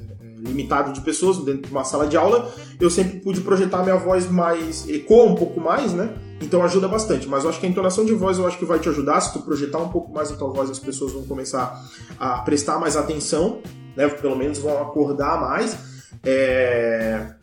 [0.47, 4.29] limitado de pessoas dentro de uma sala de aula, eu sempre pude projetar minha voz
[4.29, 6.15] mais ecoa um pouco mais, né?
[6.41, 7.27] Então ajuda bastante.
[7.27, 9.19] Mas eu acho que a entonação de voz eu acho que vai te ajudar.
[9.19, 11.81] Se tu projetar um pouco mais a tua voz, as pessoas vão começar
[12.19, 13.61] a prestar mais atenção,
[13.95, 14.07] né?
[14.07, 15.77] Pelo menos vão acordar mais.
[16.23, 17.33] É...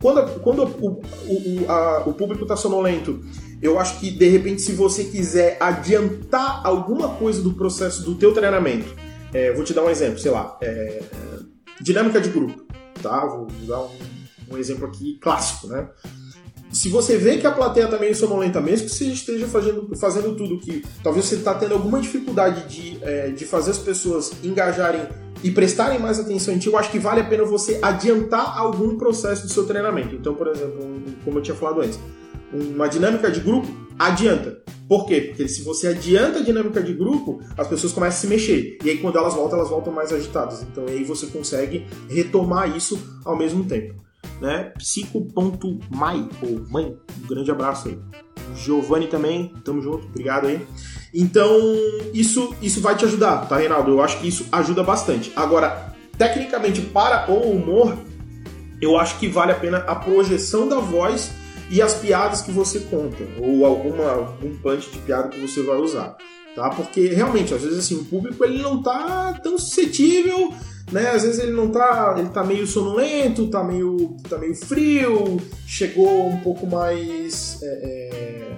[0.00, 3.24] Quando, quando o, o, a, o público está sonolento,
[3.62, 8.32] eu acho que de repente se você quiser adiantar alguma coisa do processo do teu
[8.32, 8.94] treinamento,
[9.32, 11.02] é, vou te dar um exemplo, sei lá, é,
[11.80, 12.64] Dinâmica de grupo,
[13.02, 13.26] tá?
[13.26, 13.98] Vou dar um,
[14.52, 15.88] um exemplo aqui clássico, né?
[16.72, 20.34] Se você vê que a plateia está meio sonolenta, mesmo que você esteja fazendo, fazendo
[20.36, 25.06] tudo que talvez você está tendo alguma dificuldade de, é, de fazer as pessoas engajarem
[25.42, 28.96] e prestarem mais atenção em ti, eu acho que vale a pena você adiantar algum
[28.96, 30.14] processo do seu treinamento.
[30.14, 31.98] Então, por exemplo, como eu tinha falado antes,
[32.52, 33.68] uma dinâmica de grupo,
[33.98, 34.62] adianta.
[34.88, 35.20] Por quê?
[35.20, 38.78] Porque se você adianta a dinâmica de grupo, as pessoas começam a se mexer.
[38.84, 40.62] E aí quando elas voltam, elas voltam mais agitadas.
[40.62, 43.94] Então aí você consegue retomar isso ao mesmo tempo.
[44.40, 44.72] Né?
[44.76, 47.98] Psico.mai, ou mãe, um grande abraço aí.
[48.54, 50.64] Giovanni também, tamo junto, obrigado aí.
[51.18, 51.58] Então,
[52.12, 53.90] isso, isso vai te ajudar, tá, Reinaldo?
[53.90, 55.32] Eu acho que isso ajuda bastante.
[55.34, 57.96] Agora, tecnicamente, para o humor,
[58.82, 61.30] eu acho que vale a pena a projeção da voz
[61.70, 65.78] e as piadas que você conta, ou alguma, algum punch de piada que você vai
[65.78, 66.18] usar.
[66.54, 66.68] Tá?
[66.68, 70.52] Porque realmente, às vezes assim, o público ele não tá tão suscetível,
[70.92, 71.10] né?
[71.12, 76.28] Às vezes ele não tá, ele tá meio sonolento, tá meio, tá meio frio, chegou
[76.28, 78.56] um pouco mais, é, é,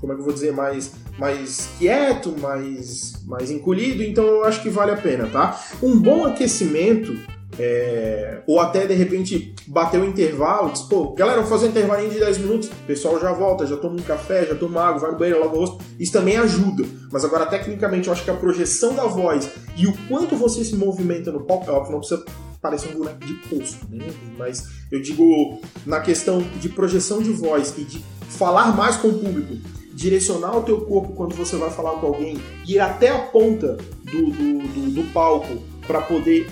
[0.00, 4.02] como é que eu vou dizer, mais, mais quieto, mais, mais encolhido.
[4.02, 5.60] Então eu acho que vale a pena, tá?
[5.82, 7.16] Um bom aquecimento
[7.58, 12.10] É, ou até de repente bater o intervalo, diz, pô, galera, vou fazer um intervalinho
[12.10, 15.12] de 10 minutos, o pessoal já volta, já toma um café, já toma água, vai
[15.12, 15.78] no banheiro, lava o rosto.
[15.98, 16.84] Isso também ajuda.
[17.10, 20.76] Mas agora, tecnicamente, eu acho que a projeção da voz e o quanto você se
[20.76, 22.22] movimenta no palco, é óbvio, não precisa
[22.60, 24.06] parecer um boneco de posto, né?
[24.36, 29.18] Mas eu digo na questão de projeção de voz e de falar mais com o
[29.18, 29.54] público,
[29.96, 34.26] direcionar o teu corpo quando você vai falar com alguém, ir até a ponta do,
[34.26, 35.56] do, do, do palco
[35.86, 36.46] para poder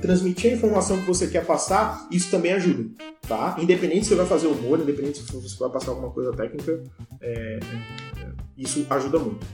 [0.00, 2.88] transmitir a informação que você quer passar, isso também ajuda,
[3.28, 3.56] tá?
[3.58, 6.82] Independente se você vai fazer humor, independente se você vai passar alguma coisa técnica,
[7.20, 7.60] é, é,
[8.56, 9.46] isso ajuda muito.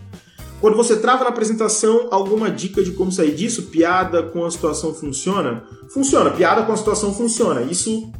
[0.60, 3.64] Quando você trava na apresentação, alguma dica de como sair disso?
[3.64, 5.64] Piada com a situação funciona?
[5.88, 7.62] Funciona, piada com a situação funciona.
[7.62, 8.10] Isso,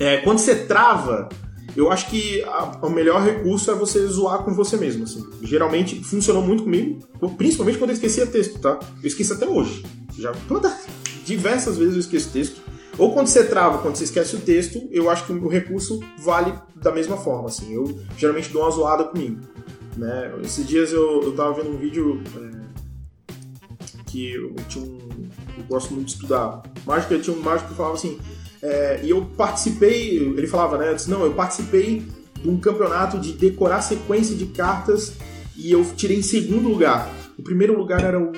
[0.00, 1.28] é, quando você trava,
[1.76, 5.04] eu acho que a, o melhor recurso é você zoar com você mesmo.
[5.04, 5.24] Assim.
[5.42, 7.00] Geralmente funcionou muito comigo,
[7.36, 8.78] principalmente quando eu esquecia texto, tá?
[9.02, 9.84] Eu esqueço até hoje.
[10.16, 10.74] Já toda,
[11.24, 12.62] diversas vezes eu esqueço texto.
[12.96, 16.54] Ou quando você trava, quando você esquece o texto, eu acho que o recurso vale
[16.76, 17.48] da mesma forma.
[17.48, 17.74] Assim.
[17.74, 19.40] Eu geralmente dou uma zoada comigo.
[19.96, 20.32] Né?
[20.42, 23.34] Esses dias eu, eu tava vendo um vídeo é,
[24.06, 24.98] que eu tinha um.
[25.56, 28.18] Eu gosto muito de estudar mágica, tinha um mágico que falava assim.
[28.66, 30.94] É, e eu participei, ele falava, né?
[30.94, 32.02] Disse, não, eu participei
[32.40, 35.12] de um campeonato de decorar sequência de cartas
[35.54, 37.12] e eu tirei em segundo lugar.
[37.38, 38.32] O primeiro lugar era o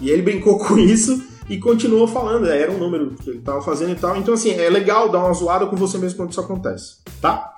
[0.00, 3.92] e ele brincou com isso e continuou falando, era um número que ele estava fazendo
[3.92, 4.16] e tal.
[4.16, 7.54] Então, assim, é legal dar uma zoada com você mesmo quando isso acontece, tá?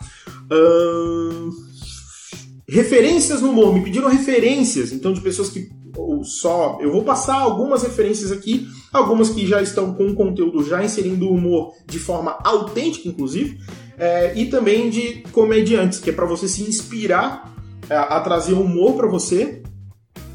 [2.68, 3.72] Referências no humor.
[3.72, 6.78] Me pediram referências, então, de pessoas que ou só.
[6.80, 11.72] Eu vou passar algumas referências aqui, algumas que já estão com conteúdo já inserindo humor
[11.86, 13.58] de forma autêntica, inclusive,
[13.98, 17.52] é, e também de comediantes, que é para você se inspirar
[17.88, 19.62] a, é, a trazer humor para você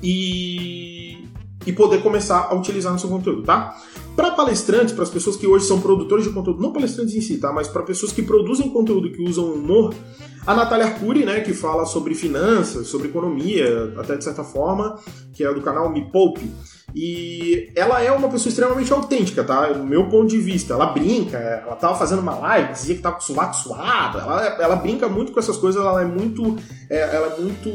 [0.01, 0.93] e
[1.65, 3.75] e poder começar a utilizar no seu conteúdo, tá?
[4.15, 7.37] Para palestrantes, para as pessoas que hoje são produtores de conteúdo, não palestrantes em si,
[7.37, 7.51] tá?
[7.51, 9.93] Mas para pessoas que produzem conteúdo que usam humor,
[10.45, 14.99] a Natália Arcuri, né, que fala sobre finanças, sobre economia, até de certa forma,
[15.33, 16.49] que é do canal Me Poupe.
[16.95, 19.71] E ela é uma pessoa extremamente autêntica, tá?
[19.71, 20.73] Do meu ponto de vista.
[20.73, 24.19] Ela brinca, ela tava fazendo uma live, dizia que tava com o suado.
[24.19, 26.55] Ela, ela brinca muito com essas coisas, ela é muito,
[26.89, 27.69] é, ela é muito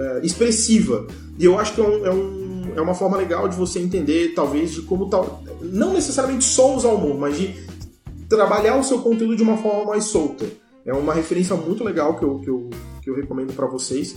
[0.00, 1.06] é, expressiva.
[1.38, 4.34] E eu acho que é um, é um é uma forma legal de você entender,
[4.34, 5.42] talvez, de como tal.
[5.62, 7.54] Não necessariamente só usar o humor, mas de
[8.28, 10.46] trabalhar o seu conteúdo de uma forma mais solta.
[10.84, 12.70] É uma referência muito legal que eu, que eu,
[13.02, 14.16] que eu recomendo para vocês.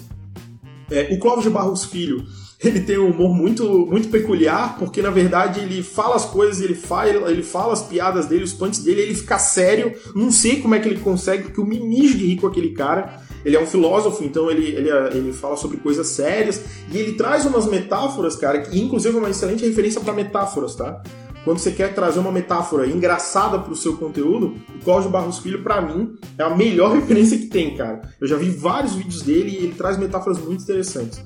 [0.92, 2.26] É, o Clóvis de Barros Filho,
[2.62, 6.76] ele tem um humor muito, muito peculiar, porque na verdade ele fala as coisas, ele
[6.76, 9.94] fala, ele fala as piadas dele, os punts dele, ele fica sério.
[10.14, 12.72] Não sei como é que ele consegue, porque eu me mijo de rir com aquele
[12.72, 13.22] cara.
[13.46, 17.46] Ele é um filósofo, então ele, ele, ele fala sobre coisas sérias e ele traz
[17.46, 21.02] umas metáforas, cara, que inclusive é uma excelente referência para metáforas, tá?
[21.50, 25.64] Quando você quer trazer uma metáfora engraçada para o seu conteúdo, o Cláudio Barros Filho,
[25.64, 28.02] para mim, é a melhor referência que tem, cara.
[28.22, 31.20] Eu já vi vários vídeos dele e ele traz metáforas muito interessantes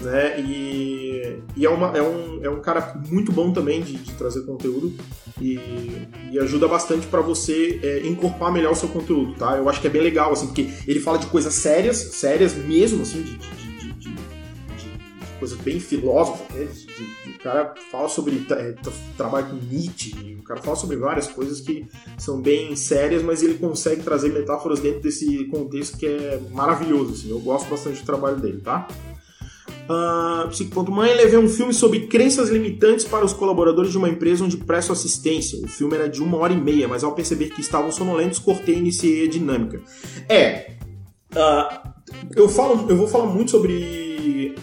[0.00, 0.40] né?
[0.40, 4.42] E, e é, uma, é, um, é um cara muito bom também de, de trazer
[4.42, 4.92] conteúdo
[5.40, 5.58] e,
[6.32, 9.56] e ajuda bastante para você é, encorpar melhor o seu conteúdo, tá?
[9.56, 13.02] Eu acho que é bem legal, assim, porque ele fala de coisas sérias, sérias mesmo,
[13.02, 13.67] assim, de, de,
[15.38, 16.68] de, de coisas bem filósofas, né?
[17.26, 18.74] o cara fala sobre é,
[19.16, 21.86] trabalho com Nietzsche, o cara fala sobre várias coisas que
[22.18, 27.30] são bem sérias, mas ele consegue trazer metáforas dentro desse contexto que é maravilhoso, assim,
[27.30, 28.88] eu gosto bastante do trabalho dele, tá?
[29.88, 34.58] Uh, Psico.mãe levei um filme sobre crenças limitantes para os colaboradores de uma empresa onde
[34.58, 35.58] presto assistência.
[35.64, 38.74] O filme era de uma hora e meia, mas ao perceber que estavam sonolentos, cortei
[38.74, 39.80] e iniciei a dinâmica.
[40.28, 40.72] É.
[41.32, 41.88] Uh,
[42.36, 44.07] eu, falo, eu vou falar muito sobre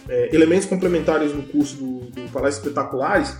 [0.07, 3.35] é, elementos complementares no curso do, do Palestras Espetaculares.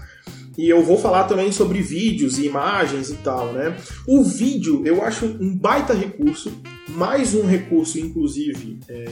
[0.58, 3.76] E eu vou falar também sobre vídeos e imagens e tal, né?
[4.08, 6.52] O vídeo eu acho um baita recurso,
[6.88, 9.06] mais um recurso, inclusive, é,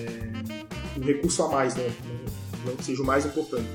[0.97, 1.89] um recurso a mais, né?
[2.65, 3.67] não que seja o mais importante,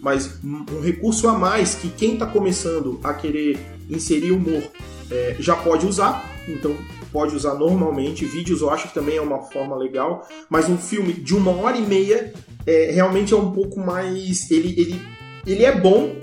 [0.00, 3.58] mas um recurso a mais que quem está começando a querer
[3.90, 4.62] inserir humor
[5.10, 6.76] é, já pode usar, então
[7.12, 8.24] pode usar normalmente.
[8.24, 11.76] Vídeos eu acho que também é uma forma legal, mas um filme de uma hora
[11.76, 12.32] e meia
[12.66, 14.50] é, realmente é um pouco mais.
[14.50, 15.02] Ele, ele,
[15.46, 16.16] ele é bom,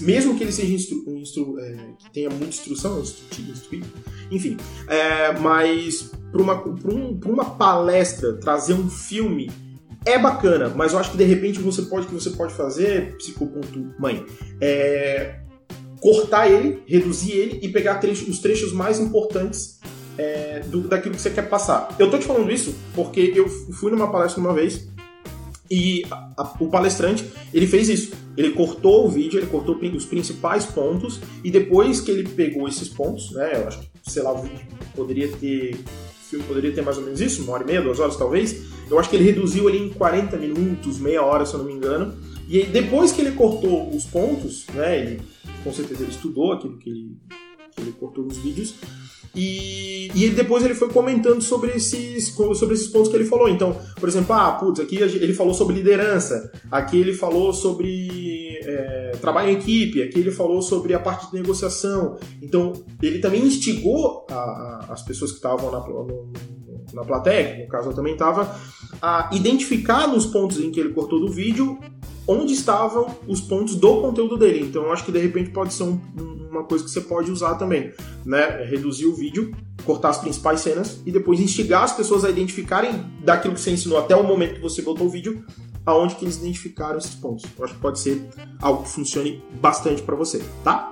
[0.00, 3.86] mesmo que ele seja instru, instru, é, que tenha muita instrução, instrutivo, instruído,
[4.30, 4.56] enfim,
[4.88, 9.50] é, mas para uma, um, uma palestra trazer um filme
[10.04, 14.24] é bacana, mas eu acho que de repente você pode, que você pode fazer, psico.mãe,
[14.60, 15.40] é
[16.00, 19.80] cortar ele, reduzir ele e pegar os trechos mais importantes
[20.18, 21.94] é, do, daquilo que você quer passar.
[21.98, 24.88] Eu tô te falando isso porque eu fui numa palestra uma vez
[25.70, 28.12] E a, a, o palestrante, ele fez isso.
[28.36, 32.88] Ele cortou o vídeo, ele cortou os principais pontos, e depois que ele pegou esses
[32.88, 34.60] pontos, né, eu acho que, sei lá, o vídeo
[34.94, 37.98] poderia ter, o filme poderia ter mais ou menos isso, uma hora e meia, duas
[37.98, 41.58] horas talvez, eu acho que ele reduziu ali em 40 minutos, meia hora, se eu
[41.58, 42.14] não me engano,
[42.48, 45.20] e aí, depois que ele cortou os pontos, né, ele,
[45.64, 47.16] com certeza ele estudou aquilo que ele,
[47.74, 48.74] que ele cortou nos vídeos,
[49.34, 53.48] e, e depois ele foi comentando sobre esses, sobre esses pontos que ele falou.
[53.48, 59.12] Então, por exemplo, ah, putz, aqui ele falou sobre liderança, aqui ele falou sobre é,
[59.20, 62.18] trabalho em equipe, aqui ele falou sobre a parte de negociação.
[62.42, 62.72] Então,
[63.02, 65.84] ele também instigou a, a, as pessoas que estavam na,
[66.94, 68.58] na plateia, no caso eu também estava,
[69.02, 71.78] a identificar nos pontos em que ele cortou do vídeo
[72.26, 74.60] onde estavam os pontos do conteúdo dele.
[74.60, 76.00] Então eu acho que de repente pode ser um,
[76.50, 77.92] uma coisa que você pode usar também,
[78.24, 78.62] né?
[78.62, 79.52] É reduzir o vídeo,
[79.84, 83.98] cortar as principais cenas e depois instigar as pessoas a identificarem daquilo que você ensinou
[83.98, 85.44] até o momento que você botou o vídeo,
[85.84, 87.44] aonde que eles identificaram esses pontos.
[87.58, 88.28] Eu acho que pode ser
[88.60, 90.90] algo que funcione bastante para você, tá?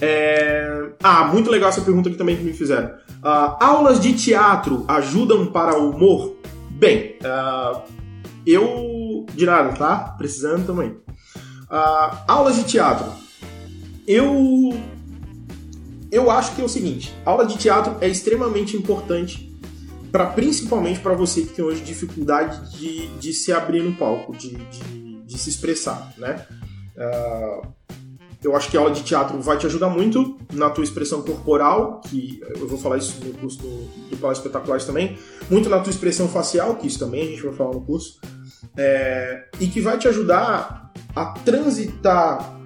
[0.00, 0.90] É...
[1.02, 2.88] Ah, muito legal essa pergunta aqui também que me fizeram.
[3.22, 6.36] Uh, aulas de teatro ajudam para o humor?
[6.70, 7.80] Bem, uh,
[8.44, 9.24] eu.
[9.32, 10.14] De nada, tá?
[10.18, 10.90] Precisando também.
[11.70, 13.06] Uh, aulas de teatro.
[14.06, 14.70] Eu.
[16.10, 19.50] Eu acho que é o seguinte: aula de teatro é extremamente importante
[20.10, 24.50] para principalmente para você que tem hoje dificuldade de, de se abrir no palco, de,
[24.50, 26.46] de, de se expressar, né?
[26.94, 27.66] Uh,
[28.44, 32.00] eu acho que a aula de teatro vai te ajudar muito na tua expressão corporal,
[32.00, 35.16] que eu vou falar isso no curso do, do Paulo Espetaculares também,
[35.48, 38.20] muito na tua expressão facial, que isso também a gente vai falar no curso,
[38.76, 42.60] é, e que vai te ajudar a transitar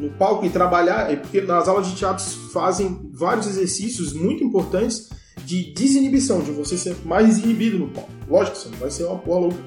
[0.00, 5.10] no palco e trabalhar, é porque nas aulas de teatro fazem vários exercícios muito importantes
[5.44, 8.10] de desinibição, de você ser mais desinibido no palco.
[8.28, 9.58] Lógico, você não vai ser uma porra louca.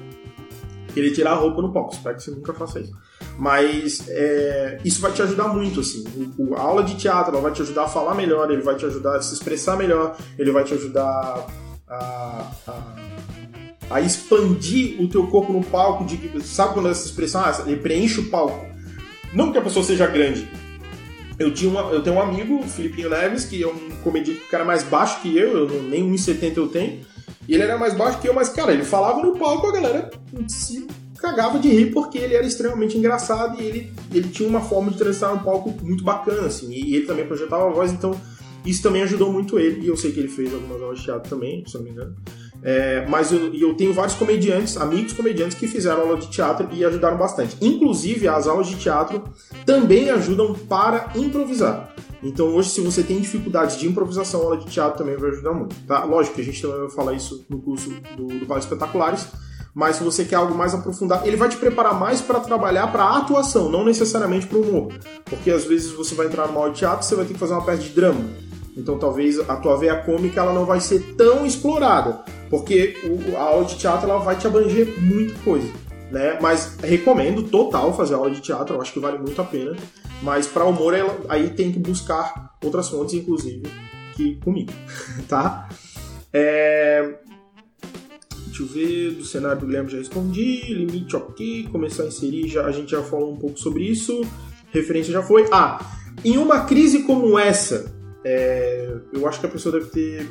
[0.92, 2.92] Querer tirar a roupa no palco, espero que você nunca faça isso.
[3.36, 6.04] Mas é, isso vai te ajudar muito, assim.
[6.56, 9.22] A aula de teatro vai te ajudar a falar melhor, ele vai te ajudar a
[9.22, 11.46] se expressar melhor, ele vai te ajudar
[11.88, 12.96] a, a,
[13.90, 16.04] a expandir o teu corpo no palco.
[16.04, 18.73] De, sabe quando essa expressão, ah, ele preenche o palco?
[19.34, 20.48] Não que a pessoa seja grande.
[21.38, 24.48] Eu, tinha uma, eu tenho um amigo, o Filipinho Neves, que é um comediante, um
[24.48, 27.00] cara mais baixo que eu, eu nem 1,70 eu tenho.
[27.48, 30.10] E ele era mais baixo que eu, mas, cara, ele falava no palco, a galera
[30.48, 30.86] se
[31.18, 34.98] cagava de rir porque ele era extremamente engraçado e ele, ele tinha uma forma de
[34.98, 38.18] transitar um palco muito bacana, assim, e ele também projetava a voz, então
[38.64, 41.28] isso também ajudou muito ele, e eu sei que ele fez algumas aulas de teatro
[41.28, 42.14] também, se não me engano.
[42.66, 46.82] É, mas eu, eu tenho vários comediantes, amigos comediantes, que fizeram aula de teatro e
[46.82, 47.58] ajudaram bastante.
[47.60, 49.22] Inclusive, as aulas de teatro
[49.66, 51.94] também ajudam para improvisar.
[52.22, 55.52] Então, hoje, se você tem dificuldade de improvisação, a aula de teatro também vai ajudar
[55.52, 55.76] muito.
[55.86, 56.04] Tá?
[56.04, 59.26] Lógico que a gente também vai falar isso no curso do, do Espetaculares,
[59.74, 63.04] mas se você quer algo mais aprofundado, ele vai te preparar mais para trabalhar para
[63.18, 64.92] atuação, não necessariamente para o humor.
[65.26, 67.52] Porque às vezes você vai entrar numa aula de teatro, você vai ter que fazer
[67.52, 68.24] uma peça de drama.
[68.76, 72.96] Então talvez a tua veia cômica ela não vai ser tão explorada, porque
[73.36, 75.68] a aula de teatro ela vai te abranger muita coisa.
[76.10, 76.38] Né?
[76.40, 79.76] Mas recomendo total fazer aula de teatro, eu acho que vale muito a pena.
[80.22, 83.62] Mas para humor ela, aí tem que buscar outras fontes, inclusive
[84.14, 84.72] que comigo,
[85.28, 85.68] tá?
[86.32, 87.18] É...
[88.46, 92.64] Deixa eu ver, do cenário do Guilherme já respondi, limite ok, começar a inserir, já,
[92.64, 94.24] a gente já falou um pouco sobre isso,
[94.70, 95.48] referência já foi.
[95.50, 95.84] Ah,
[96.24, 97.92] em uma crise como essa,
[98.24, 100.28] é, eu acho que a pessoa deve ter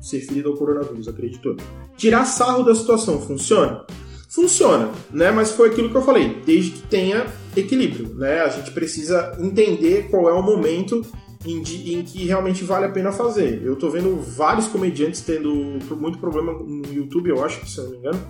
[0.00, 1.56] ser ferida ao coronavírus, acreditou.
[1.96, 3.84] Tirar sarro da situação funciona?
[4.28, 5.30] Funciona, né?
[5.30, 7.26] Mas foi aquilo que eu falei, desde que tenha
[7.56, 8.40] equilíbrio, né?
[8.40, 11.04] A gente precisa entender qual é o momento
[11.44, 13.62] em, em, que realmente vale a pena fazer.
[13.64, 17.90] Eu tô vendo vários comediantes tendo muito problema no YouTube, eu acho, se eu não
[17.90, 18.20] me engano,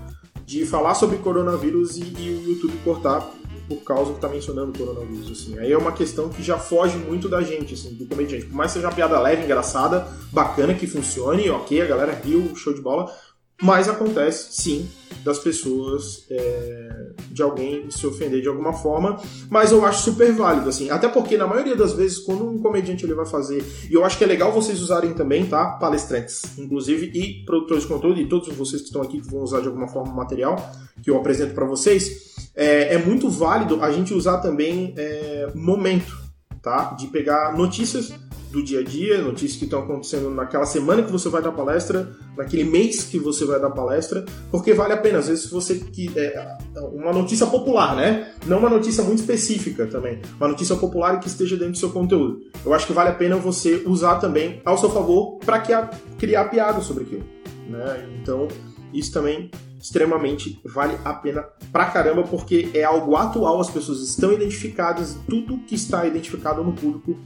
[0.45, 3.31] de falar sobre coronavírus e, e o YouTube cortar
[3.71, 5.57] por causa que tá mencionando o coronavírus, assim.
[5.57, 8.47] Aí é uma questão que já foge muito da gente, assim, do comediante.
[8.47, 12.57] Por mais que seja uma piada leve, engraçada, bacana, que funcione, ok, a galera riu,
[12.57, 13.15] show de bola,
[13.61, 14.89] mas acontece, sim,
[15.25, 20.69] das pessoas, é, de alguém se ofender de alguma forma, mas eu acho super válido,
[20.69, 24.05] assim, até porque na maioria das vezes, quando um comediante ele vai fazer, e eu
[24.05, 25.73] acho que é legal vocês usarem também, tá?
[25.73, 29.61] Palestrantes, inclusive, e produtores de conteúdo, e todos vocês que estão aqui que vão usar
[29.61, 30.57] de alguma forma o material
[31.03, 36.17] que eu apresento para vocês, é, é, muito válido a gente usar também é, momento,
[36.63, 36.93] tá?
[36.93, 38.13] De pegar notícias
[38.51, 42.11] do dia a dia, notícias que estão acontecendo naquela semana que você vai dar palestra,
[42.37, 45.19] naquele mês que você vai dar palestra, porque vale a pena.
[45.19, 46.57] Às vezes você que é
[46.93, 48.33] uma notícia popular, né?
[48.47, 52.41] Não uma notícia muito específica também, uma notícia popular que esteja dentro do seu conteúdo.
[52.65, 56.81] Eu acho que vale a pena você usar também ao seu favor para criar piada
[56.81, 57.25] sobre aquilo,
[57.69, 58.09] né?
[58.21, 58.49] Então
[58.93, 61.43] isso também extremamente vale a pena
[61.73, 66.73] pra caramba, porque é algo atual, as pessoas estão identificadas, tudo que está identificado no
[66.73, 67.17] público,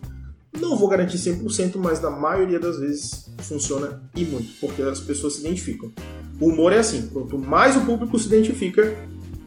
[0.60, 5.34] não vou garantir 100%, mas na maioria das vezes funciona e muito, porque as pessoas
[5.34, 5.92] se identificam.
[6.40, 8.96] O humor é assim, quanto mais o público se identifica,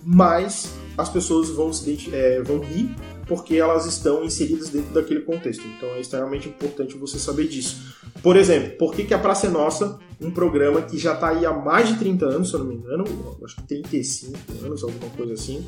[0.04, 2.96] mais as pessoas vão, se, é, vão rir
[3.28, 5.64] porque elas estão inseridas dentro daquele contexto.
[5.68, 7.96] Então é extremamente importante você saber disso.
[8.24, 11.46] Por exemplo, por que, que a Praça é Nossa, um programa que já está aí
[11.46, 13.04] há mais de 30 anos, se eu não me engano,
[13.44, 15.64] acho que 35 anos, alguma coisa assim,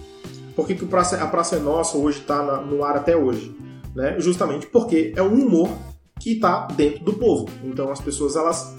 [0.55, 3.53] por que, que a Praça é Nossa hoje está no ar até hoje?
[3.95, 4.19] Né?
[4.19, 5.69] Justamente porque é um humor
[6.19, 7.49] que está dentro do povo.
[7.63, 8.75] Então as pessoas elas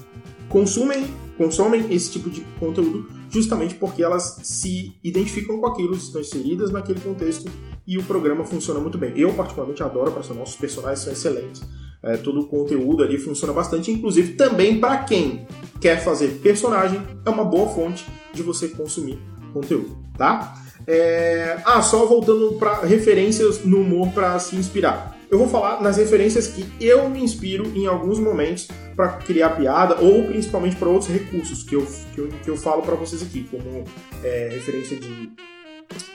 [0.47, 1.05] consumem,
[1.37, 6.99] consomem esse tipo de conteúdo justamente porque elas se identificam com aquilo, estão inseridas naquele
[6.99, 7.49] contexto
[7.87, 9.13] e o programa funciona muito bem.
[9.15, 11.63] Eu, particularmente, adoro para nossos personagens são excelentes.
[12.03, 15.45] É, todo o conteúdo ali funciona bastante, inclusive também para quem
[15.79, 19.19] quer fazer personagem, é uma boa fonte de você consumir
[19.53, 20.55] conteúdo, tá?
[20.87, 21.57] É...
[21.65, 25.17] Ah, só voltando para referências no humor para se inspirar.
[25.29, 28.67] Eu vou falar nas referências que eu me inspiro em alguns momentos
[28.97, 32.81] para criar piada ou principalmente para outros recursos que eu, que eu, que eu falo
[32.81, 33.85] para vocês aqui, como
[34.21, 35.31] é, referência de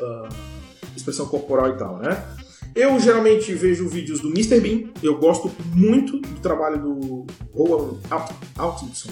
[0.00, 0.28] uh,
[0.94, 2.22] expressão corporal e tal, né?
[2.74, 4.60] Eu geralmente vejo vídeos do Mr.
[4.60, 7.96] Bean, eu gosto muito do trabalho do Rowan
[8.58, 9.08] Atkinson.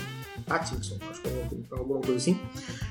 [0.47, 2.39] Atkinson, acho que é alguma coisa assim.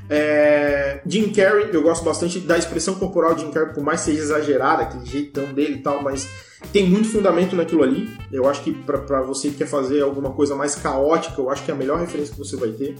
[0.09, 4.21] É, Jim Carrey, eu gosto bastante da expressão corporal de Jim Carrey, por mais seja
[4.21, 6.27] exagerada, aquele jeitão dele e tal, mas
[6.71, 8.09] tem muito fundamento naquilo ali.
[8.31, 11.71] Eu acho que para você que quer fazer alguma coisa mais caótica, eu acho que
[11.71, 12.95] é a melhor referência que você vai ter.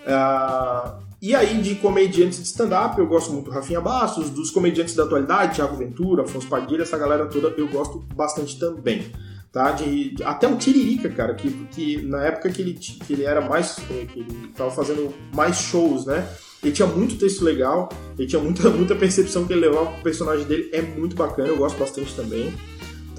[0.00, 4.94] Uh, e aí, de comediantes de stand-up, eu gosto muito do Rafinha Bastos, dos comediantes
[4.94, 9.12] da atualidade, Thiago Ventura, Afonso Padilha, essa galera toda eu gosto bastante também.
[9.52, 9.72] Tá?
[9.72, 13.40] De, de, até o Tiririca, cara, que, que na época que ele, que ele era
[13.40, 13.78] mais.
[13.90, 16.28] É, que ele tava fazendo mais shows, né?
[16.62, 17.88] Ele tinha muito texto legal,
[18.18, 21.56] ele tinha muita, muita percepção que ele levava pro personagem dele, é muito bacana, eu
[21.56, 22.52] gosto bastante também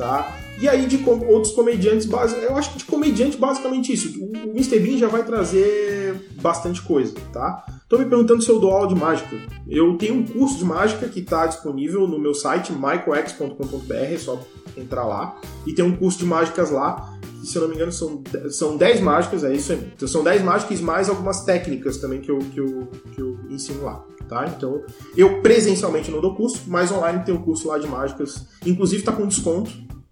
[0.01, 0.35] tá?
[0.59, 4.19] E aí de com outros comediantes, eu acho que de comediante basicamente isso.
[4.19, 4.79] O, Mr.
[4.79, 7.63] Bean já vai trazer bastante coisa, tá?
[7.87, 9.35] Tô me perguntando se eu dou aula de mágica.
[9.67, 14.41] Eu tenho um curso de mágica que está disponível no meu site michaelx.com.br, é só
[14.75, 15.39] entrar lá.
[15.67, 18.77] E tem um curso de mágicas lá, que se eu não me engano são, são
[18.77, 19.91] 10 mágicas, é isso aí.
[19.95, 23.83] Então são 10 mágicas mais algumas técnicas também que eu, que eu, que eu ensino
[23.83, 24.03] lá.
[24.27, 24.47] Tá?
[24.47, 24.81] Então,
[25.15, 28.45] eu presencialmente não dou curso, mas online tem um curso lá de mágicas.
[28.65, 29.71] Inclusive tá com desconto,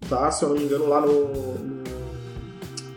[0.09, 0.29] tá?
[0.29, 1.31] Se eu não me engano, lá no.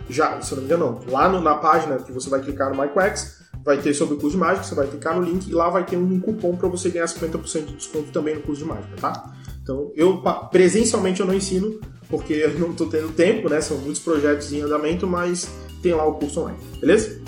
[0.09, 1.12] já, se eu não me engano, não.
[1.12, 4.36] Lá no, na página que você vai clicar no MyQuex, vai ter sobre o curso
[4.36, 6.90] de mágica, você vai clicar no link e lá vai ter um cupom para você
[6.90, 9.32] ganhar 50% de desconto também no curso de mágica, tá?
[9.62, 10.20] Então, eu
[10.51, 13.61] presencialmente eu não ensino, porque eu não estou tendo tempo, né?
[13.61, 15.49] São muitos projetos em andamento, mas
[15.80, 17.22] tem lá o curso online, beleza?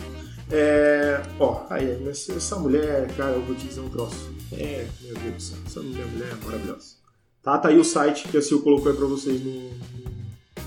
[0.51, 4.33] É, ó, aí, essa mulher, cara, eu vou te dizer um troço.
[4.53, 6.97] É, meu Deus do céu, essa mulher, mulher é maravilhosa.
[7.43, 9.71] Tá, tá aí o site que a Sil colocou aí pra vocês no,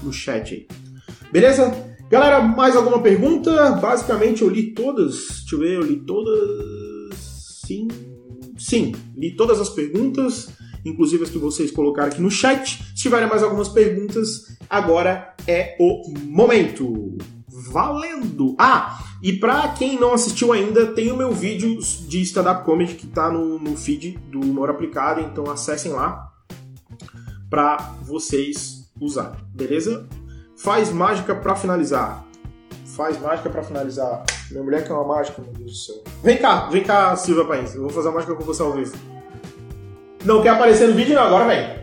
[0.03, 0.67] no chat aí.
[1.31, 1.71] Beleza?
[2.09, 3.71] Galera, mais alguma pergunta?
[3.71, 5.27] Basicamente eu li todas.
[5.39, 7.17] Deixa eu ver, eu li todas.
[7.65, 7.87] Sim.
[8.57, 10.49] Sim, li todas as perguntas,
[10.83, 12.83] inclusive as que vocês colocaram aqui no chat.
[12.95, 17.17] Se tiverem mais algumas perguntas, agora é o momento.
[17.59, 18.55] Valendo!
[18.59, 23.07] Ah, e pra quem não assistiu ainda, tem o meu vídeo de stand-up comedy que
[23.07, 26.31] tá no, no feed do Humor Aplicado, então acessem lá
[27.49, 30.07] para vocês usarem, beleza?
[30.55, 32.23] Faz mágica para finalizar.
[32.85, 34.23] Faz mágica para finalizar.
[34.51, 36.03] Minha mulher que é uma mágica, meu Deus do céu.
[36.23, 37.73] Vem cá, vem cá, Silvia País.
[37.73, 38.95] Eu vou fazer uma mágica com você ao vivo.
[40.23, 41.15] Não quer aparecer no vídeo?
[41.15, 41.77] Não, agora vem.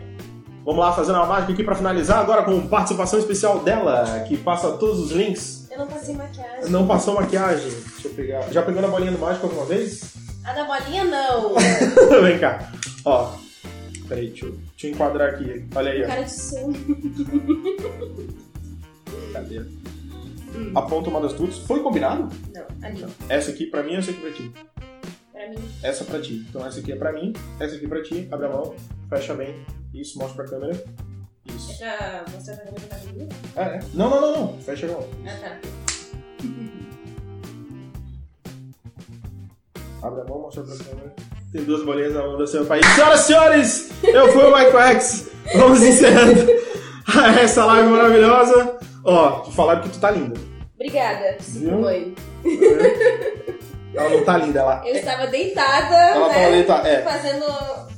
[0.65, 4.71] Vamos lá, fazendo uma mágica aqui para finalizar, agora com participação especial dela, que passa
[4.71, 5.64] todos os links.
[5.75, 6.71] Eu não passei maquiagem.
[6.71, 7.69] Não passou maquiagem.
[7.69, 8.49] Deixa eu pegar.
[8.51, 10.13] Já pegou na bolinha do mágico alguma vez?
[10.45, 11.53] A da bolinha não.
[12.23, 12.71] vem cá.
[13.03, 13.35] Ó.
[14.07, 15.65] Peraí, deixa eu, deixa eu enquadrar aqui.
[15.75, 16.07] Olha aí, ó.
[16.07, 16.73] Cara de sono.
[19.33, 19.61] Cadê?
[20.73, 21.57] Aponta uma das tuas.
[21.57, 22.29] Foi combinado?
[22.53, 23.05] Não, ali.
[23.27, 24.51] Essa aqui pra mim essa aqui pra ti.
[25.33, 25.69] Pra mim.
[25.83, 26.45] Essa pra ti.
[26.49, 28.29] Então essa aqui é pra mim, essa aqui pra ti.
[28.31, 28.73] Abre a mão,
[29.09, 29.65] fecha bem.
[29.93, 30.83] Isso, mostra pra câmera.
[31.45, 31.83] Isso.
[31.83, 33.29] É pra mostrar pra câmera que tá comigo?
[33.55, 33.79] É, é.
[33.93, 34.57] Não, não, não, não.
[34.61, 35.07] Fecha a mão.
[35.25, 35.57] Ah, tá.
[40.07, 41.13] Abre a mão, mostra pra câmera.
[41.51, 42.85] Tem duas bolinhas na mão do seu país.
[42.85, 45.29] Senhoras e senhores, eu fui o Michael X.
[45.55, 46.41] Vamos encerrando
[47.41, 48.77] essa live maravilhosa.
[49.03, 50.39] Ó, te falaram que tu tá linda.
[50.75, 51.37] Obrigada.
[51.39, 51.81] Viu?
[51.81, 52.13] Foi.
[53.93, 54.81] Ela não tá linda, ela.
[54.85, 56.33] Eu estava deitada, Ela né?
[56.33, 57.01] tá deitada, é.
[57.01, 57.45] Fazendo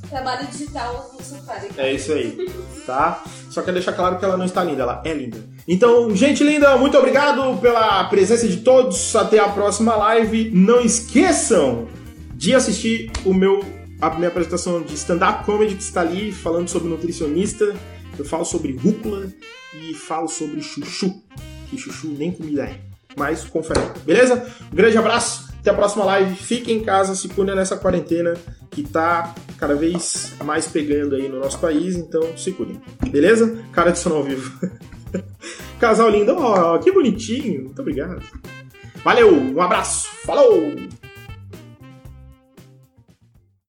[0.08, 1.60] trabalho digital no sofá.
[1.76, 2.50] É isso aí,
[2.86, 3.22] tá?
[3.50, 5.38] Só quero deixar claro que ela não está linda, ela é linda.
[5.66, 9.14] Então, gente linda, muito obrigado pela presença de todos.
[9.14, 10.50] Até a próxima live.
[10.50, 11.88] Não esqueçam
[12.34, 13.60] de assistir o meu
[14.00, 17.76] a minha apresentação de stand-up comedy que está ali falando sobre nutricionista.
[18.16, 19.28] Eu falo sobre rúcula
[19.74, 21.20] e falo sobre chuchu.
[21.68, 22.87] Que chuchu nem comida é.
[23.18, 24.46] Mas confere, beleza?
[24.72, 26.34] Um grande abraço, até a próxima live.
[26.36, 28.34] Fiquem em casa, se cuidem nessa quarentena
[28.70, 33.62] que tá cada vez mais pegando aí no nosso país, então se cuidem, beleza?
[33.72, 34.68] Cara de sono ao vivo.
[35.80, 38.22] Casal lindo, ó, que bonitinho, muito obrigado.
[39.04, 40.74] Valeu, um abraço, falou!